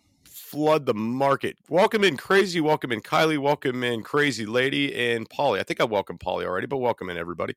[0.55, 1.57] flood the market?
[1.67, 5.59] Welcome in crazy, welcome in Kylie, welcome in crazy lady and Polly.
[5.59, 7.55] I think I welcome Polly already, but welcome in everybody.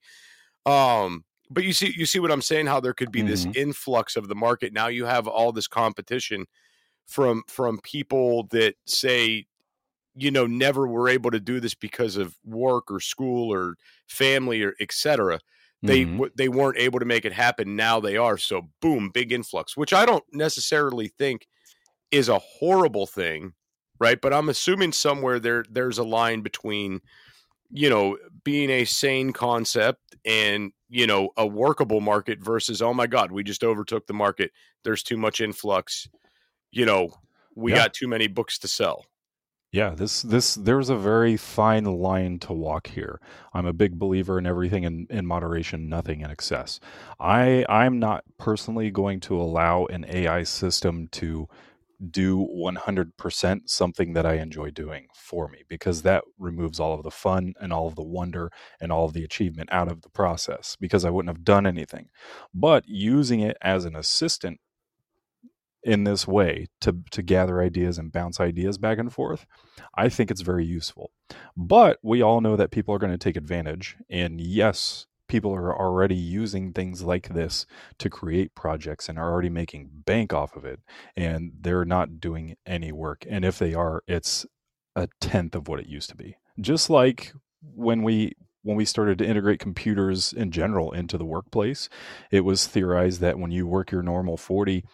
[0.66, 4.16] Um but you see you see what I'm saying how there could be this influx
[4.16, 4.72] of the market.
[4.72, 6.44] Now you have all this competition
[7.06, 9.46] from from people that say
[10.16, 13.76] you know never were able to do this because of work or school or
[14.08, 15.38] family or etc
[15.84, 16.12] they Mhm.
[16.14, 19.76] w- they weren't able to make it happen now they are so boom big influx
[19.76, 21.46] which i don't necessarily think
[22.10, 23.52] is a horrible thing
[24.00, 27.00] right but i'm assuming somewhere there there's a line between
[27.70, 33.06] you know being a sane concept and you know a workable market versus oh my
[33.06, 34.52] god we just overtook the market
[34.84, 36.08] there's too much influx
[36.72, 37.10] you know
[37.56, 37.74] we Yeah.
[37.74, 39.04] got too many books to sell
[39.70, 43.20] Yeah, this this there's a very fine line to walk here.
[43.52, 46.80] I'm a big believer in everything in, in moderation, nothing in excess.
[47.20, 51.48] I I'm not personally going to allow an AI system to
[52.11, 57.11] do 100% something that I enjoy doing for me because that removes all of the
[57.11, 60.76] fun and all of the wonder and all of the achievement out of the process
[60.80, 62.08] because I wouldn't have done anything.
[62.54, 64.61] But using it as an assistant
[65.82, 69.46] in this way to to gather ideas and bounce ideas back and forth,
[69.94, 71.11] I think it's very useful.
[71.56, 75.78] But we all know that people are going to take advantage and yes, people are
[75.78, 77.66] already using things like this
[77.98, 80.80] to create projects and are already making bank off of it
[81.16, 84.46] and they're not doing any work and if they are it's
[84.98, 86.36] a tenth of what it used to be.
[86.60, 91.88] Just like when we when we started to integrate computers in general into the workplace,
[92.30, 94.84] it was theorized that when you work your normal 40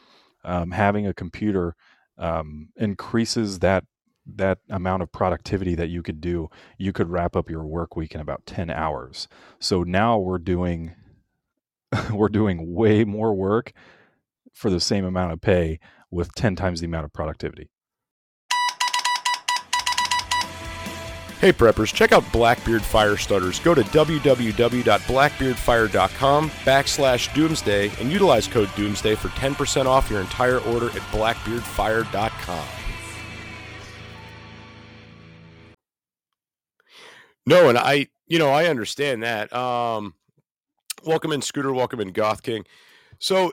[0.45, 1.75] um, having a computer
[2.19, 3.85] um, increases that
[4.27, 6.49] that amount of productivity that you could do.
[6.79, 9.29] You could wrap up your work week in about ten hours.
[9.59, 10.95] So now we're doing
[12.13, 13.73] we're doing way more work
[14.53, 15.79] for the same amount of pay
[16.11, 17.71] with ten times the amount of productivity.
[21.45, 23.61] Hey preppers, check out Blackbeard Fire Starters.
[23.61, 30.87] Go to www.blackbeardfire.com backslash doomsday and utilize code doomsday for 10% off your entire order
[30.87, 32.84] at blackbeardfire.com.
[37.47, 39.53] No, and I, you know, I understand that.
[39.53, 40.15] Um,
[41.05, 42.65] welcome in Scooter, welcome in Goth King.
[43.19, 43.53] So,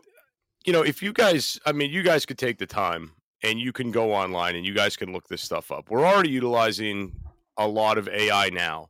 [0.65, 3.11] you know, if you guys, I mean, you guys could take the time
[3.43, 5.89] and you can go online and you guys can look this stuff up.
[5.89, 7.13] We're already utilizing
[7.57, 8.89] a lot of AI now,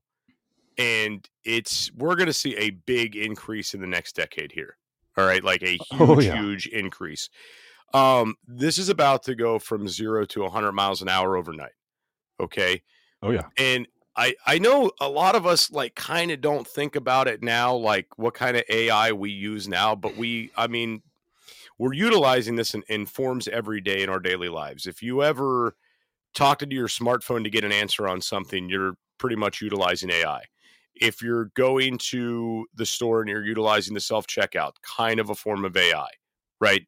[0.77, 4.77] and it's we're going to see a big increase in the next decade here.
[5.17, 6.35] All right, like a huge, Oh, yeah.
[6.39, 7.29] huge increase.
[7.93, 11.73] Um, this is about to go from zero to 100 miles an hour overnight.
[12.39, 12.81] Okay,
[13.23, 13.43] Oh yeah.
[13.57, 17.41] and I I know a lot of us like kind of don't think about it
[17.41, 21.01] now, like what kind of AI we use now, but we, I mean,
[21.77, 24.85] we're utilizing this in, in forms every day in our daily lives.
[24.85, 25.75] If you ever
[26.35, 30.43] talk to your smartphone to get an answer on something, you're pretty much utilizing AI.
[30.95, 35.35] If you're going to the store and you're utilizing the self checkout, kind of a
[35.35, 36.09] form of AI,
[36.59, 36.85] right?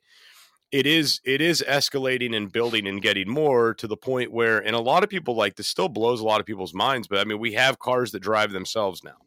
[0.74, 4.76] It is it is escalating and building and getting more to the point where, and
[4.76, 7.08] a lot of people like this still blows a lot of people's minds.
[7.08, 9.18] But I mean, we have cars that drive themselves now,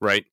[0.00, 0.26] right?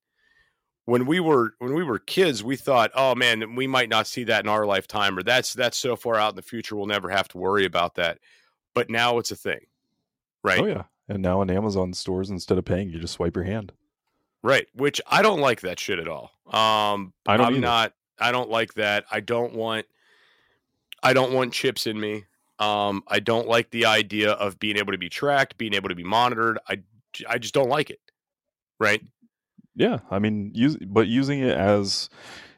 [0.86, 4.24] when we were when we were kids, we thought, oh man, we might not see
[4.26, 7.10] that in our lifetime, or that's that's so far out in the future, we'll never
[7.10, 8.20] have to worry about that.
[8.74, 9.62] But now it's a thing,
[10.44, 10.60] right?
[10.60, 10.84] Oh yeah.
[11.10, 13.74] And now in Amazon stores, instead of paying, you just swipe your hand.
[14.42, 14.68] Right.
[14.74, 16.32] Which I don't like that shit at all.
[16.48, 17.62] Um, I don't I'm either.
[17.62, 17.94] not.
[18.20, 19.06] I don't like that.
[19.12, 19.86] I don't want.
[21.04, 22.24] I don't want chips in me.
[22.60, 25.96] Um, I don't like the idea of being able to be tracked, being able to
[25.96, 26.60] be monitored.
[26.68, 26.82] I,
[27.28, 28.00] I just don't like it.
[28.80, 29.02] Right.
[29.76, 32.10] Yeah, I mean, use but using it as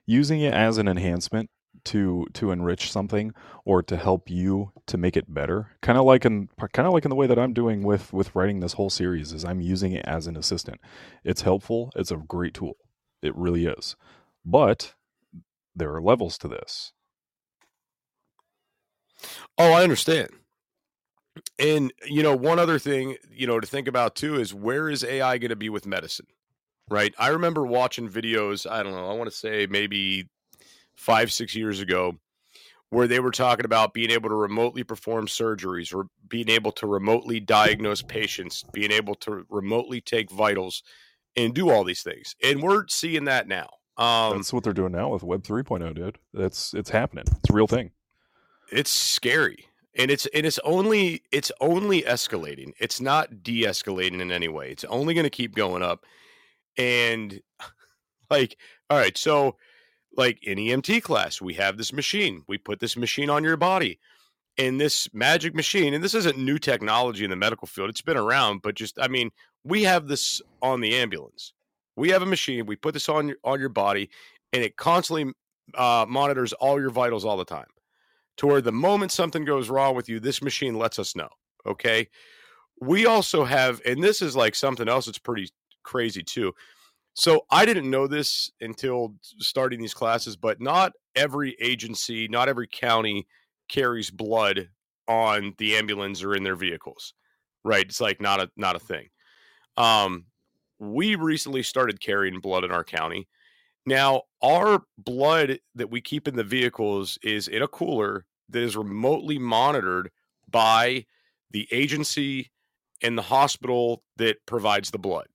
[0.05, 1.49] using it as an enhancement
[1.86, 5.71] to to enrich something or to help you to make it better.
[5.81, 8.36] Kind of like in kind of like in the way that I'm doing with with
[8.36, 10.81] writing this whole series is I'm using it as an assistant.
[11.23, 11.91] It's helpful.
[11.95, 12.77] It's a great tool.
[13.21, 13.95] It really is.
[14.43, 14.93] But
[15.75, 16.91] there are levels to this.
[19.58, 20.30] Oh, I understand.
[21.60, 25.04] And you know, one other thing, you know, to think about too is where is
[25.04, 26.28] AI going to be with medicine?
[26.89, 27.13] Right?
[27.17, 30.30] I remember watching videos, I don't know, I want to say maybe
[30.97, 32.15] 5 6 years ago
[32.89, 36.88] where they were talking about being able to remotely perform surgeries or being able to
[36.88, 40.84] remotely diagnose patients, being able to remotely take vitals
[41.36, 42.36] and do all these things.
[42.43, 43.69] And we're seeing that now.
[43.97, 46.19] Um That's what they're doing now with Web 3.0, dude.
[46.34, 47.25] That's it's happening.
[47.28, 47.91] It's a real thing.
[48.71, 54.47] It's scary and it's and it's only it's only escalating it's not de-escalating in any
[54.47, 56.06] way it's only going to keep going up
[56.78, 57.41] and
[58.30, 58.58] like
[58.89, 59.56] all right so
[60.17, 63.99] like in emt class we have this machine we put this machine on your body
[64.58, 68.17] and this magic machine and this isn't new technology in the medical field it's been
[68.17, 69.30] around but just i mean
[69.63, 71.54] we have this on the ambulance
[71.95, 74.10] we have a machine we put this on your on your body
[74.54, 75.34] and it constantly
[75.73, 77.65] uh, monitors all your vitals all the time
[78.38, 81.30] to where the moment something goes wrong with you, this machine lets us know.
[81.65, 82.08] Okay.
[82.82, 85.50] We also have, and this is like something else that's pretty
[85.84, 86.54] crazy too.
[87.13, 92.67] So I didn't know this until starting these classes, but not every agency, not every
[92.67, 93.26] county
[93.69, 94.69] carries blood
[95.08, 97.13] on the ambulance or in their vehicles.
[97.63, 97.86] Right.
[97.86, 99.08] It's like not a not a thing.
[99.78, 100.26] Um
[100.78, 103.30] we recently started carrying blood in our county.
[103.86, 108.76] Now, our blood that we keep in the vehicles is in a cooler that is
[108.76, 110.12] remotely monitored
[110.50, 111.06] by
[111.52, 112.52] the agency
[113.02, 115.28] and the hospital that provides the blood.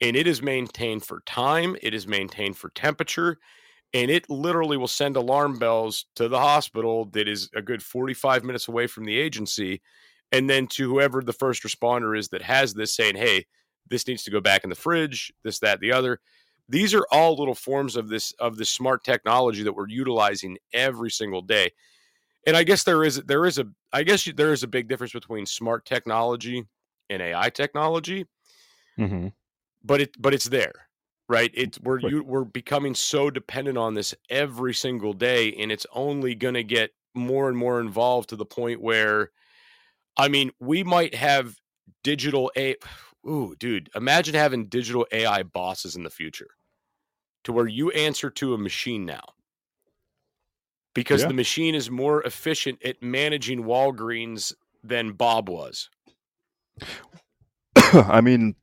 [0.00, 3.38] And it is maintained for time, it is maintained for temperature,
[3.94, 8.42] and it literally will send alarm bells to the hospital that is a good 45
[8.42, 9.82] minutes away from the agency.
[10.32, 13.44] And then to whoever the first responder is that has this saying, hey,
[13.90, 16.20] this needs to go back in the fridge, this, that, the other
[16.68, 21.10] these are all little forms of this of the smart technology that we're utilizing every
[21.10, 21.70] single day.
[22.46, 25.12] And i guess there is there is a i guess there is a big difference
[25.12, 26.64] between smart technology
[27.10, 28.26] and ai technology.
[28.98, 29.28] Mm-hmm.
[29.82, 30.88] but it but it's there
[31.28, 31.50] right?
[31.54, 36.34] It's we're you, we're becoming so dependent on this every single day and it's only
[36.34, 39.30] going to get more and more involved to the point where
[40.16, 41.56] i mean we might have
[42.02, 42.76] digital a
[43.28, 46.50] ooh dude imagine having digital ai bosses in the future
[47.44, 49.22] to where you answer to a machine now
[50.94, 51.28] because Yeah.
[51.28, 55.88] the machine is more efficient at managing walgreens than bob was
[57.92, 58.54] I mean,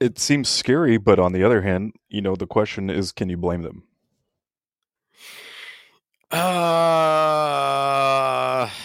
[0.00, 3.36] it seems scary, but on the other hand, you know, the question is, can you
[3.36, 3.84] blame them?
[6.32, 7.40] Uh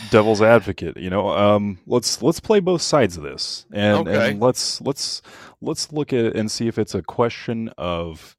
[0.09, 1.29] Devil's advocate, you know.
[1.29, 4.31] Um, let's let's play both sides of this, and, Okay.
[4.31, 5.21] and let's let's
[5.61, 8.35] let's look at it and see if it's a question of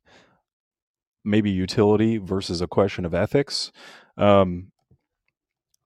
[1.25, 3.73] maybe utility versus a question of ethics.
[4.17, 4.73] Um,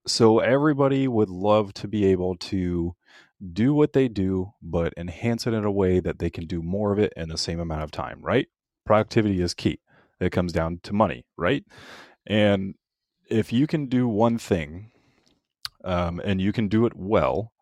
[0.07, 2.95] so everybody would love to be able to
[3.53, 6.93] do what they do, but enhance it in a way that they can do more
[6.93, 8.49] of it in the same amount of time, right?
[8.85, 9.81] Productivity is key.
[10.21, 11.65] It comes down to money, right?
[12.27, 12.75] And
[13.31, 14.91] if you can do one thing
[15.85, 17.53] um, and you can do it well,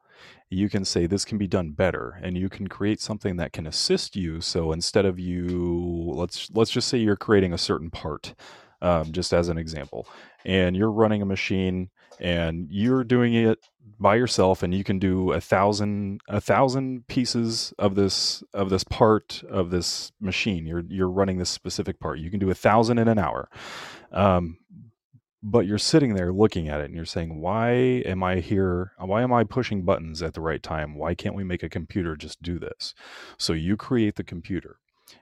[0.50, 3.66] you can say this can be done better and you can create something that can
[3.66, 4.40] assist you.
[4.40, 8.34] So instead of you let's let's just say you're creating a certain part
[8.80, 10.08] um, just as an example
[10.44, 13.58] and you're running a machine and you're doing it
[14.00, 18.84] by yourself and you can do a thousand a thousand pieces of this of this
[18.84, 20.66] part of this machine.
[20.66, 22.18] You're you're running this specific part.
[22.18, 23.50] You can do a thousand in an hour.
[24.12, 24.58] Um,
[25.42, 28.92] but you're sitting there looking at it and you're saying why am i here?
[28.98, 30.94] Why am i pushing buttons at the right time?
[30.96, 32.94] Why can't we make a computer just do this?
[33.36, 34.78] So you create the computer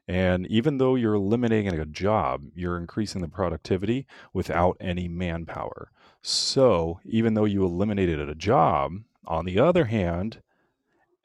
[0.09, 5.91] and even though you're eliminating a job you're increasing the productivity without any manpower.
[6.23, 8.93] So even though you eliminated a job
[9.27, 10.41] on the other hand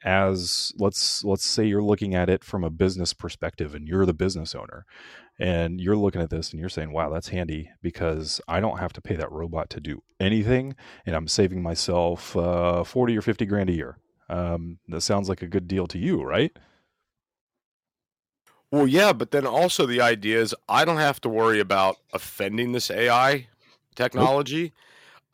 [0.04, 4.14] as let's let's say you're looking at it from a business perspective and you're the
[4.14, 4.84] business owner
[5.42, 8.92] and you're looking at this and you're saying wow that's handy because i don't have
[8.92, 10.74] to pay that robot to do anything
[11.04, 15.42] and i'm saving myself uh, 40 or 50 grand a year um, that sounds like
[15.42, 16.56] a good deal to you right
[18.70, 22.72] Well, yeah, but then also the idea is I don't have to worry about offending
[22.72, 23.48] this AI
[23.94, 24.72] technology.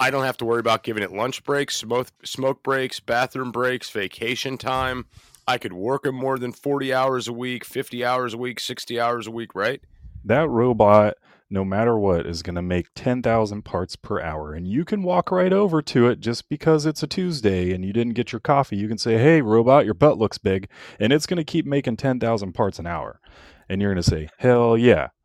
[0.01, 3.91] I don't have to worry about giving it lunch breaks, smoke smoke breaks, bathroom breaks,
[3.91, 5.07] vacation time.
[5.47, 8.99] I could work them more than 40 hours a week, 50 hours a week, 60
[8.99, 9.81] hours a week, right?
[10.25, 11.15] That robot
[11.51, 15.31] no matter what is going to make 10,000 parts per hour and you can walk
[15.31, 18.77] right over to it just because it's a Tuesday and you didn't get your coffee
[18.77, 20.69] you can say hey robot your butt looks big
[21.01, 23.21] and it's going to keep making 10,000 parts an hour
[23.69, 25.09] and you're going to say hell yeah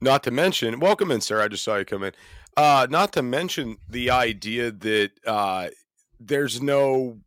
[0.00, 1.42] Not to mention, welcome in, sir.
[1.42, 2.12] I just saw you come in.
[2.56, 5.68] Uh, not to mention the idea that uh,
[6.20, 7.18] there's no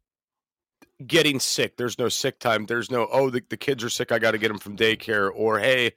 [1.08, 1.78] getting sick.
[1.78, 2.66] There's no sick time.
[2.66, 4.12] There's no oh the, the kids are sick.
[4.12, 5.32] I got to get them from daycare.
[5.34, 5.94] Or hey,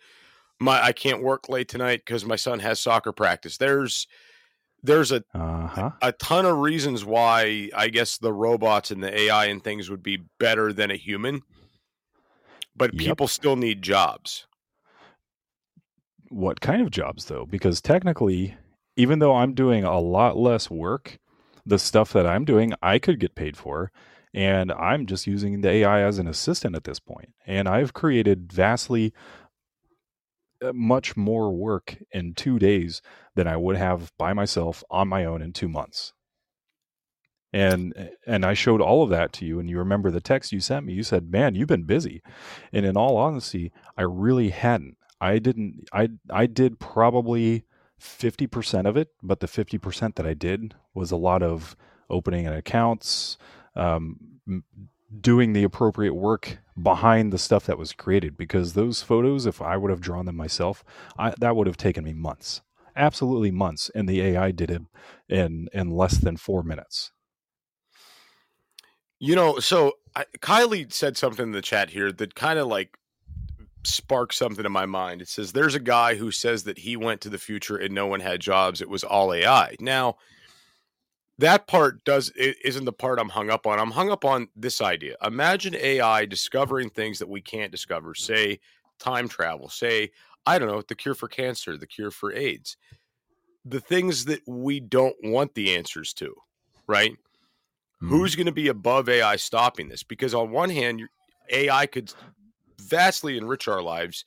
[0.60, 3.58] my I can't work late tonight because my son has soccer practice.
[3.58, 4.06] There's
[4.82, 9.46] there's a uh-huh a ton of reasons why I guess the robots and the AI
[9.46, 11.42] and things would be better than a human.
[12.76, 12.96] But Yep.
[12.96, 14.46] people still need jobs.
[16.28, 18.56] what kind of jobs though because technically
[18.96, 21.18] even though i'm doing a lot less work
[21.66, 23.92] the stuff that i'm doing i could get paid for
[24.34, 27.32] and i'm just using the ai as an assistant at this point.
[27.46, 29.14] And i've created vastly
[30.62, 33.00] uh, much more work in two days
[33.34, 36.12] than i would have by myself on my own in two months.
[37.52, 40.60] And and i showed all of that to you and you remember the text you
[40.60, 40.92] sent me.
[40.92, 42.22] You said man you've been busy.
[42.72, 44.96] And in all honesty i really hadn't.
[45.20, 47.64] I didn't I I did probably
[48.00, 51.76] 50% of it, but the 50% that I did was a lot of
[52.10, 53.38] opening accounts,
[53.76, 54.18] um,
[55.20, 59.76] doing the appropriate work behind the stuff that was created because those photos if I
[59.76, 60.84] would have drawn them myself,
[61.18, 62.62] I, that would have taken me months.
[62.96, 64.82] Absolutely months and the AI did it
[65.28, 67.12] in in less than 4 minutes.
[69.20, 72.98] You know, so I, Kylie said something in the chat here that kind of like
[73.84, 75.22] sparked something in my mind.
[75.22, 78.06] It says there's a guy who says that he went to the future and no
[78.06, 78.80] one had jobs.
[78.80, 79.76] It was all AI.
[79.80, 80.16] Now,
[81.38, 83.78] that part does is isn't the part I'm hung up on.
[83.78, 85.16] I'm hung up on this idea.
[85.24, 88.14] Imagine AI discovering things that we can't discover.
[88.14, 88.60] Say
[88.98, 89.68] time travel.
[89.68, 90.10] Say
[90.46, 92.76] I don't know the cure for cancer, the cure for AIDS.
[93.64, 96.34] The things that we don't want the answers to,
[96.86, 97.16] right?
[98.02, 98.16] Mm-hmm.
[98.16, 100.02] who's going to be above AI stopping this?
[100.02, 101.02] Because on one hand,
[101.50, 102.12] AI could
[102.78, 104.24] vastly enrich our lives,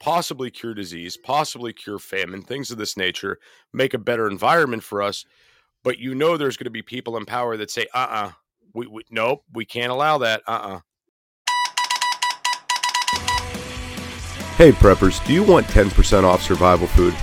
[0.00, 3.38] possibly cure disease, possibly cure famine, things of this nature,
[3.72, 5.24] make a better environment for us.
[5.84, 8.30] But you know, there's going to be people in power that say, "Uh, uh
[8.74, 10.80] we, we nope, we can't allow that." Uh, uh
[14.56, 17.14] Hey preppers, do you want 10% off survival food?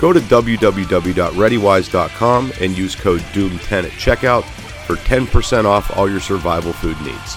[0.00, 4.42] Go to www.readywise.com and use code DOOM10 at checkout
[4.86, 7.36] for 10% off all your survival food needs.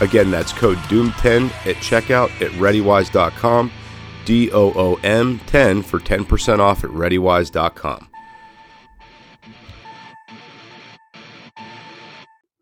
[0.00, 3.70] Again, that's code DOOM10 at checkout at readywise.com,
[4.24, 8.08] D O O M 10 for 10% off at readywise.com.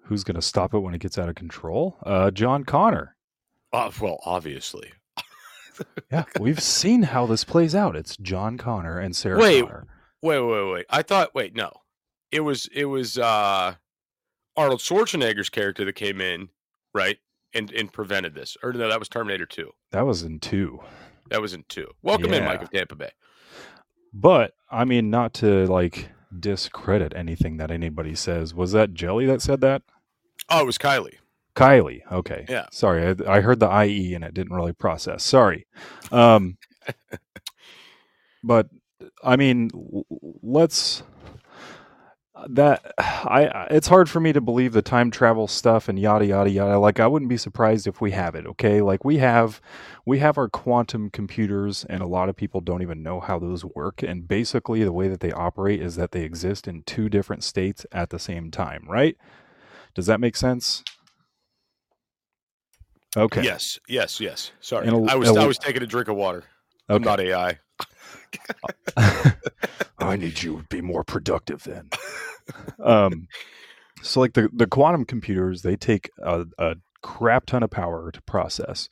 [0.04, 1.96] Who's going to stop it when it gets out of control?
[2.04, 3.16] Uh, John Connor.
[3.72, 4.92] Uh, well, obviously.
[6.12, 7.96] Yeah, we've seen how this plays out.
[7.96, 9.62] It's John Connor and Sarah Wait.
[9.64, 9.86] Connor.
[10.22, 10.72] Wait, wait, wait.
[10.72, 10.86] Wait.
[10.88, 11.34] I thought.
[11.34, 11.72] Wait, no.
[12.30, 12.68] It was.
[12.72, 13.74] It was uh
[14.56, 16.50] Arnold Schwarzenegger's character that came in,
[16.94, 17.18] right,
[17.54, 18.56] and and prevented this.
[18.62, 19.72] Or no, that was Terminator Two.
[19.90, 20.78] That was in two.
[21.30, 21.88] That was in two.
[22.02, 22.48] Welcome in, Yeah.
[22.50, 23.10] Mike of Tampa Bay.
[24.12, 28.54] But I mean, not to like discredit anything that anybody says.
[28.54, 29.82] Was that Jelly that said that?
[30.48, 31.16] Oh, it was Kylie.
[31.56, 32.00] Kylie.
[32.10, 32.46] Okay.
[32.48, 32.66] Yeah.
[32.72, 35.22] Sorry, I, I heard the IE and it didn't really process.
[35.22, 35.66] Sorry.
[36.10, 36.58] Um,
[38.42, 38.68] but
[39.22, 39.70] I mean,
[40.42, 41.02] let's
[42.50, 46.26] that I I- it's hard for me to believe the time travel stuff and yada
[46.26, 46.78] yada yada.
[46.78, 48.46] Like I wouldn't be surprised if we have it.
[48.46, 49.60] Okay, like we have
[50.04, 53.64] we have our quantum computers, and a lot of people don't even know how those
[53.64, 54.02] work.
[54.02, 57.86] And basically, the way that they operate is that they exist in two different states
[57.92, 58.84] at the same time.
[58.88, 59.16] Right?
[59.94, 60.82] Does that make sense?
[63.16, 63.42] Okay.
[63.42, 64.50] Yes, yes, yes.
[64.60, 66.44] Sorry, And a- I was and a- I was taking a drink of water.
[66.88, 67.58] I'm not AI.
[69.98, 71.88] I need you to be more productive then.
[72.82, 73.28] um,
[74.02, 78.20] so like the the quantum computers, they take a, a crap ton of power to
[78.22, 78.88] process,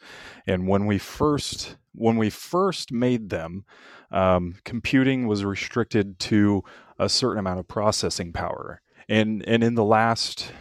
[0.46, 3.64] and when we first when we first made them,
[4.10, 6.62] um, computing was restricted to
[6.98, 10.52] a certain amount of processing power, and and in the last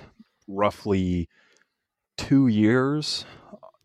[0.52, 1.30] roughly
[2.18, 3.26] two years,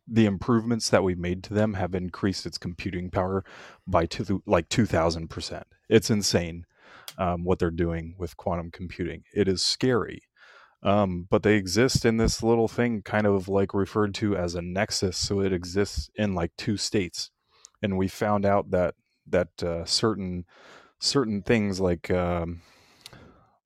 [0.06, 3.44] the improvements that we've made to them have increased its computing power
[3.86, 5.62] by two, like 2000%.
[5.88, 6.66] It's insane
[7.18, 9.24] um, what they're doing with quantum computing.
[9.34, 10.22] It is scary.
[10.82, 14.62] Um, but they exist in this little thing, kind of like referred to as a
[14.62, 15.16] nexus.
[15.16, 17.30] So it exists in like two states.
[17.82, 18.94] And we found out that
[19.28, 20.44] that uh, certain
[21.00, 22.62] certain things like um,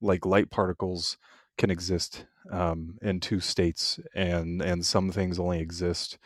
[0.01, 1.17] like light particles
[1.57, 6.17] can exist um, in two states, and and some things only exist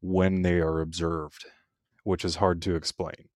[0.00, 1.46] when they are observed,
[2.04, 3.28] which is hard to explain.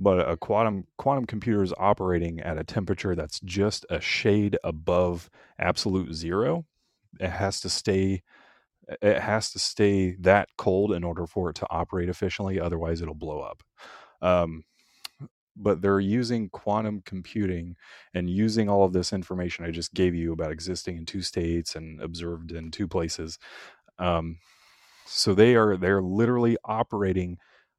[0.00, 5.30] But a quantum quantum computer is operating at a temperature that's just a shade above
[5.58, 6.66] absolute zero.
[7.20, 8.22] It has to stay
[9.02, 13.14] it has to stay that cold in order for it to operate efficiently otherwise it'll
[13.14, 13.62] blow up
[14.22, 14.64] um,
[15.56, 17.76] but they're using quantum computing
[18.14, 21.74] and using all of this information I just gave you about existing in two states
[21.76, 23.38] and observed in two places.
[23.98, 24.38] Um,
[25.06, 27.38] so they are they're literally operating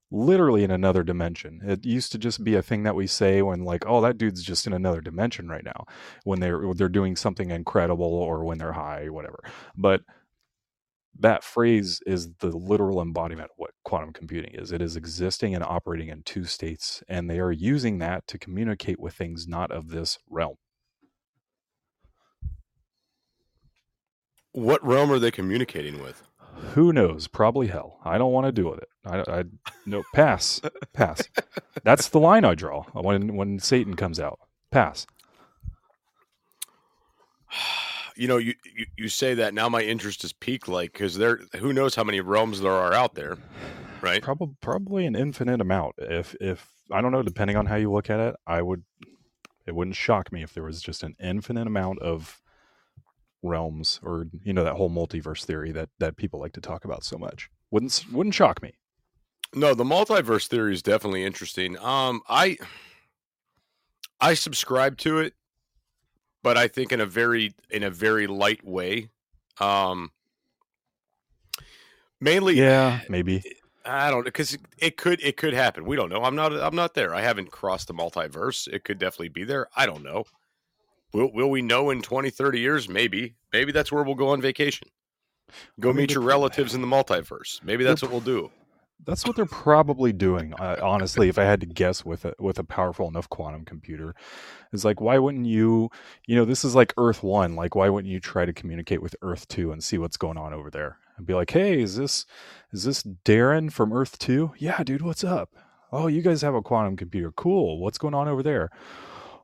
[0.09, 1.61] literally in another dimension.
[1.65, 4.41] It used to just be a thing that we say when like, oh, that dude's
[4.43, 5.85] just in another dimension right now
[6.23, 9.39] when they're they're doing something incredible or when they're high whatever.
[9.75, 10.01] But
[11.19, 14.71] that phrase is the literal embodiment of what quantum computing is.
[14.71, 18.99] It is existing and operating in two states, and they are using that to communicate
[18.99, 20.55] with things not of this realm.
[24.51, 26.23] What realm are they communicating with?
[26.73, 27.27] Who knows?
[27.27, 27.99] Probably hell.
[28.03, 28.89] I don't want to deal with it.
[29.05, 29.43] I, I
[29.85, 30.59] no pass,
[30.93, 31.21] pass.
[31.83, 34.39] That's the line I draw when when Satan comes out.
[34.71, 35.05] Pass.
[38.17, 41.41] you know, you, you, you say that now my interest is peaked, like because there,
[41.57, 43.37] who knows how many realms there are out there,
[44.01, 44.21] right?
[44.21, 45.95] Probably probably an infinite amount.
[45.97, 48.83] If if I don't know, depending on how you look at it, I would.
[49.65, 52.41] It wouldn't shock me if there was just an infinite amount of
[53.43, 57.03] realms, or you know, that whole multiverse theory that that people like to talk about
[57.03, 57.49] so much.
[57.71, 58.73] Wouldn't wouldn't shock me.
[59.53, 61.77] No, the multiverse theory is definitely interesting.
[61.79, 62.57] Um, I
[64.19, 65.33] I subscribe to it
[66.43, 69.09] but I think in a very in a very light way.
[69.59, 70.11] Um,
[72.19, 73.43] mainly, yeah, maybe.
[73.85, 75.85] I don't know because it, it could it could happen.
[75.85, 76.23] We don't know.
[76.23, 77.15] I'm not I'm not there.
[77.15, 78.67] I haven't crossed the multiverse.
[78.67, 79.67] It could definitely be there.
[79.75, 80.25] I don't know.
[81.13, 82.89] Will will we know in 20, 30 years?
[82.89, 83.35] Maybe.
[83.53, 84.89] Maybe that's where we'll go on vacation.
[85.79, 87.63] Go I mean, meet your relatives in the multiverse.
[87.63, 88.51] Maybe that's what we'll do.
[89.05, 90.53] That's what they're probably doing.
[90.53, 94.15] Uh, honestly, if I had to guess with a, with a powerful enough quantum computer,
[94.73, 95.89] is like why wouldn't you?
[96.25, 97.55] You know, this is like Earth One.
[97.55, 100.53] Like why wouldn't you try to communicate with Earth Two and see what's going on
[100.53, 100.97] over there?
[101.15, 102.25] And be like, hey, is this
[102.73, 104.53] is this Darren from Earth Two?
[104.57, 105.51] Yeah, dude, what's up?
[105.91, 107.31] Oh, you guys have a quantum computer.
[107.31, 107.79] Cool.
[107.79, 108.69] What's going on over there?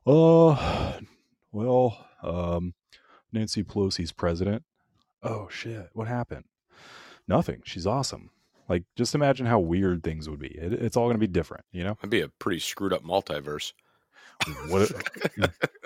[0.06, 0.98] Uh,
[1.52, 2.74] well, um,
[3.32, 4.62] Nancy Pelosi's president.
[5.22, 6.44] Oh shit, what happened?
[7.26, 7.62] Nothing.
[7.64, 8.30] She's awesome.
[8.68, 10.48] Like, just imagine how weird things would be.
[10.48, 11.96] It, it's all going to be different, you know?
[12.00, 13.72] It'd be a pretty screwed up multiverse.
[14.68, 14.90] What,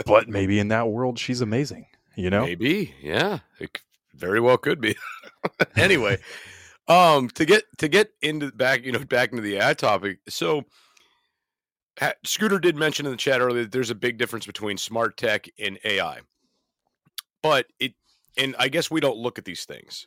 [0.06, 2.44] but maybe in that world, she's amazing, you know?
[2.44, 3.40] Maybe, yeah.
[3.58, 3.80] It
[4.14, 4.96] very well could be.
[5.76, 6.18] anyway,
[6.86, 10.20] um, to get to get into back, you know, back into the ad topic.
[10.28, 10.64] So,
[12.24, 15.48] Scooter did mention in the chat earlier that there's a big difference between smart tech
[15.58, 16.20] and AI,
[17.42, 17.94] but it,
[18.36, 20.06] and I guess we don't look at these things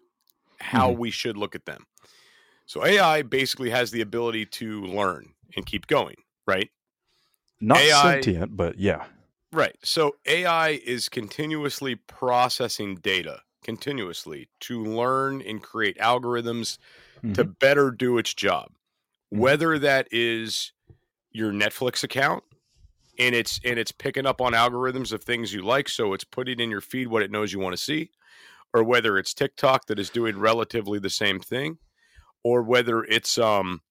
[0.62, 1.00] how mm-hmm.
[1.00, 1.86] we should look at them.
[2.66, 6.16] So AI basically has the ability to learn and keep going,
[6.48, 6.70] right?
[7.60, 9.06] Not AI, sentient, but yeah.
[9.52, 9.76] Right.
[9.84, 16.78] So AI is continuously processing data continuously to learn and create algorithms
[17.18, 17.34] mm-hmm.
[17.34, 18.70] to better do its job.
[19.34, 19.40] Mm-hmm.
[19.40, 20.74] Whether that is
[21.32, 22.44] your Netflix account
[23.20, 26.60] and it's and it's picking up on algorithms of things you like so it's putting
[26.60, 28.10] in your feed what it knows you want to see
[28.74, 31.78] or whether it's TikTok that is doing relatively the same thing
[32.44, 33.82] or whether it's um,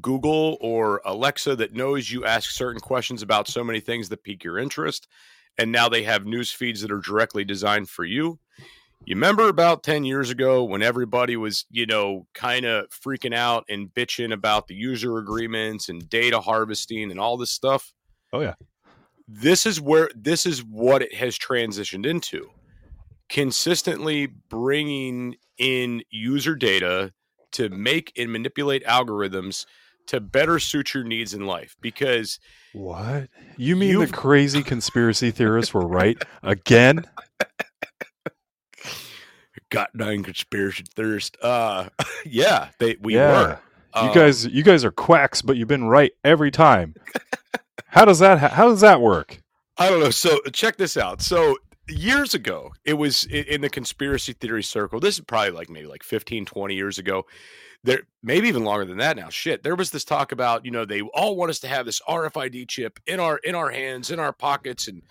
[0.00, 4.44] Google or Alexa that knows you ask certain questions about so many things that pique
[4.44, 5.08] your interest.
[5.58, 8.38] And now they have news feeds that are directly designed for you.
[9.04, 13.64] You remember about 10 years ago when everybody was, you know, kind of freaking out
[13.68, 17.92] and bitching about the user agreements and data harvesting and all this stuff?
[18.32, 18.54] Oh, yeah.
[19.26, 22.50] This is where this is what it has transitioned into.
[23.28, 27.12] Consistently bringing in user data
[27.52, 29.66] to make and manipulate algorithms
[30.06, 32.38] to better suit your needs in life because
[32.72, 33.28] what?
[33.56, 37.04] You mean the crazy conspiracy theorists were right again?
[39.70, 41.88] Got goddamn conspiracy theorist uh
[42.26, 43.30] yeah they we yeah.
[43.30, 43.58] were.
[43.94, 46.94] You um, guys you guys are quacks but you've been right every time.
[47.86, 49.42] How does that how does that work?
[49.76, 50.10] I don't know.
[50.10, 51.20] So check this out.
[51.20, 51.58] So
[51.88, 56.02] years ago it was in the conspiracy theory circle this is probably like maybe like
[56.04, 57.26] 15 20 years ago
[57.82, 60.84] there maybe even longer than that now shit there was this talk about you know
[60.84, 64.20] they all want us to have this rfid chip in our in our hands in
[64.20, 65.02] our pockets and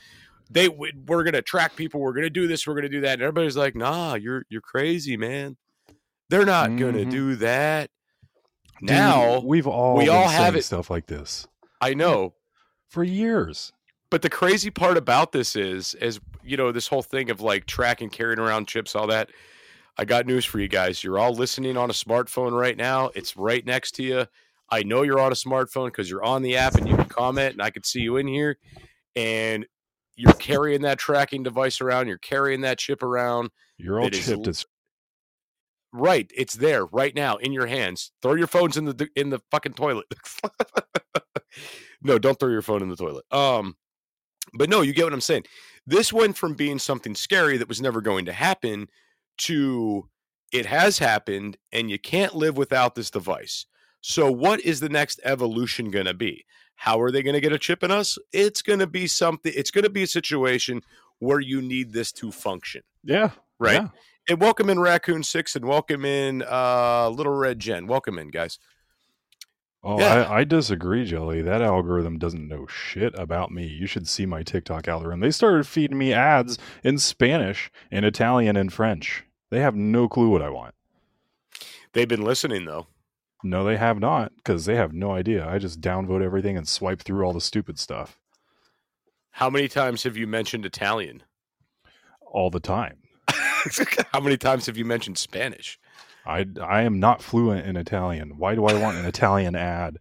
[0.49, 2.89] they we- we're going to track people we're going to do this we're going to
[2.89, 5.57] do that and everybody's like nah you're you're crazy man.
[6.29, 7.11] They're not going to Mhm.
[7.11, 7.89] do that.
[8.79, 11.45] Dude, now we've all we all have it- stuff like this.
[11.81, 12.35] I know.
[12.87, 13.73] For years.
[14.11, 17.65] But the crazy part about this is, is you know, this whole thing of like
[17.65, 19.31] tracking, carrying around chips, all that.
[19.97, 21.03] I got news for you guys.
[21.03, 23.09] You're all listening on a smartphone right now.
[23.15, 24.25] It's right next to you.
[24.69, 27.53] I know you're on a smartphone because you're on the app and you can comment,
[27.53, 28.57] and I can see you in here.
[29.15, 29.65] And
[30.15, 32.07] you're carrying that tracking device around.
[32.07, 33.49] You're carrying that chip around.
[33.77, 34.65] You're all It is chipped
[35.93, 38.11] Right, it's there right now in your hands.
[38.21, 40.05] Throw your phones in the in the fucking toilet.
[42.01, 43.25] no, don't throw your phone in the toilet.
[43.29, 43.75] Um,
[44.53, 45.45] but no, you get what I'm saying.
[45.85, 48.87] This went from being something scary that was never going to happen
[49.39, 50.07] to
[50.51, 53.65] it has happened, and you can't live without this device.
[54.01, 56.45] So, what is the next evolution going to be?
[56.75, 58.17] How are they going to get a chip in us?
[58.33, 59.51] It's going to be something.
[59.55, 60.81] It's going to be a situation
[61.19, 63.73] where you need this to function, yeah, right?
[63.75, 63.87] yeah.
[64.29, 67.87] And welcome in Raccoon Six, and welcome in uh, Little Red Jen.
[67.87, 68.59] Welcome in, guys.
[69.83, 70.23] Oh, Yeah.
[70.29, 71.41] I, I disagree, Jelly.
[71.41, 73.65] That algorithm doesn't know shit about me.
[73.65, 75.21] You should see my TikTok algorithm.
[75.21, 79.23] They started feeding me ads in Spanish, in Italian, and French.
[79.49, 80.75] They have no clue what I want.
[81.93, 82.87] They've been listening though.
[83.43, 85.47] No, they have not, because they have no idea.
[85.49, 88.19] I just downvote everything and swipe through all the stupid stuff
[89.31, 91.23] How many times have you mentioned Italian?
[92.21, 92.97] all the time.
[94.13, 95.79] How many times have you mentioned Spanish?
[96.25, 98.37] I, I am not fluent in Italian.
[98.37, 99.97] Why do I want an Italian ad?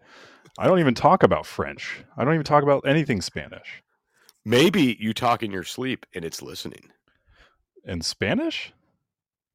[0.58, 2.04] I don't even talk about French.
[2.16, 3.82] I don't even talk about anything Spanish.
[4.44, 6.90] Maybe you talk in your sleep and it's listening.
[7.84, 8.72] In Spanish?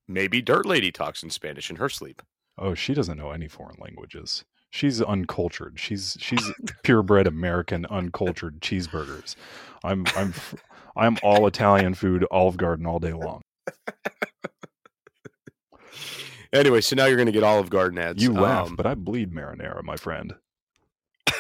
[0.08, 2.22] Maybe Dirt Lady talks in Spanish in her sleep.
[2.58, 4.46] Oh, she doesn't know any foreign languages.
[4.70, 5.80] She's uncultured.
[5.80, 6.52] She's she's
[6.84, 9.36] purebred American uncultured cheeseburgers.
[9.84, 10.34] I'm I'm
[10.98, 13.42] I'm all Italian food, Olive Garden all day long.
[16.56, 18.24] Anyway, so now you're going to get Olive Garden ads.
[18.24, 20.34] You laugh, Um, but I bleed marinara, my friend.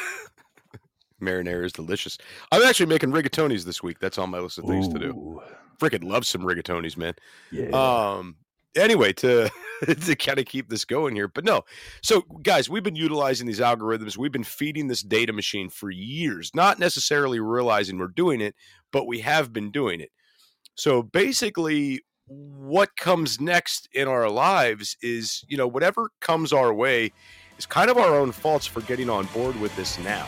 [1.21, 2.17] marinara is delicious.
[2.51, 3.99] I'm actually making rigatonis this week.
[3.99, 5.41] That's on my list of things to do.
[5.79, 7.13] Freaking love some rigatonis, man.
[7.51, 7.69] Yeah.
[7.69, 8.35] Um.
[8.75, 9.49] Anyway, to
[10.05, 11.63] to kind of keep this going here, but no.
[12.03, 14.17] So, guys, we've been utilizing these algorithms.
[14.17, 18.53] We've been feeding this data machine for years, not necessarily realizing we're doing it,
[18.91, 20.11] but we have been doing it.
[20.75, 27.11] So, basically, what comes next in our lives is, you know, whatever comes our way
[27.57, 30.27] is kind of our own faults for getting on board with this now.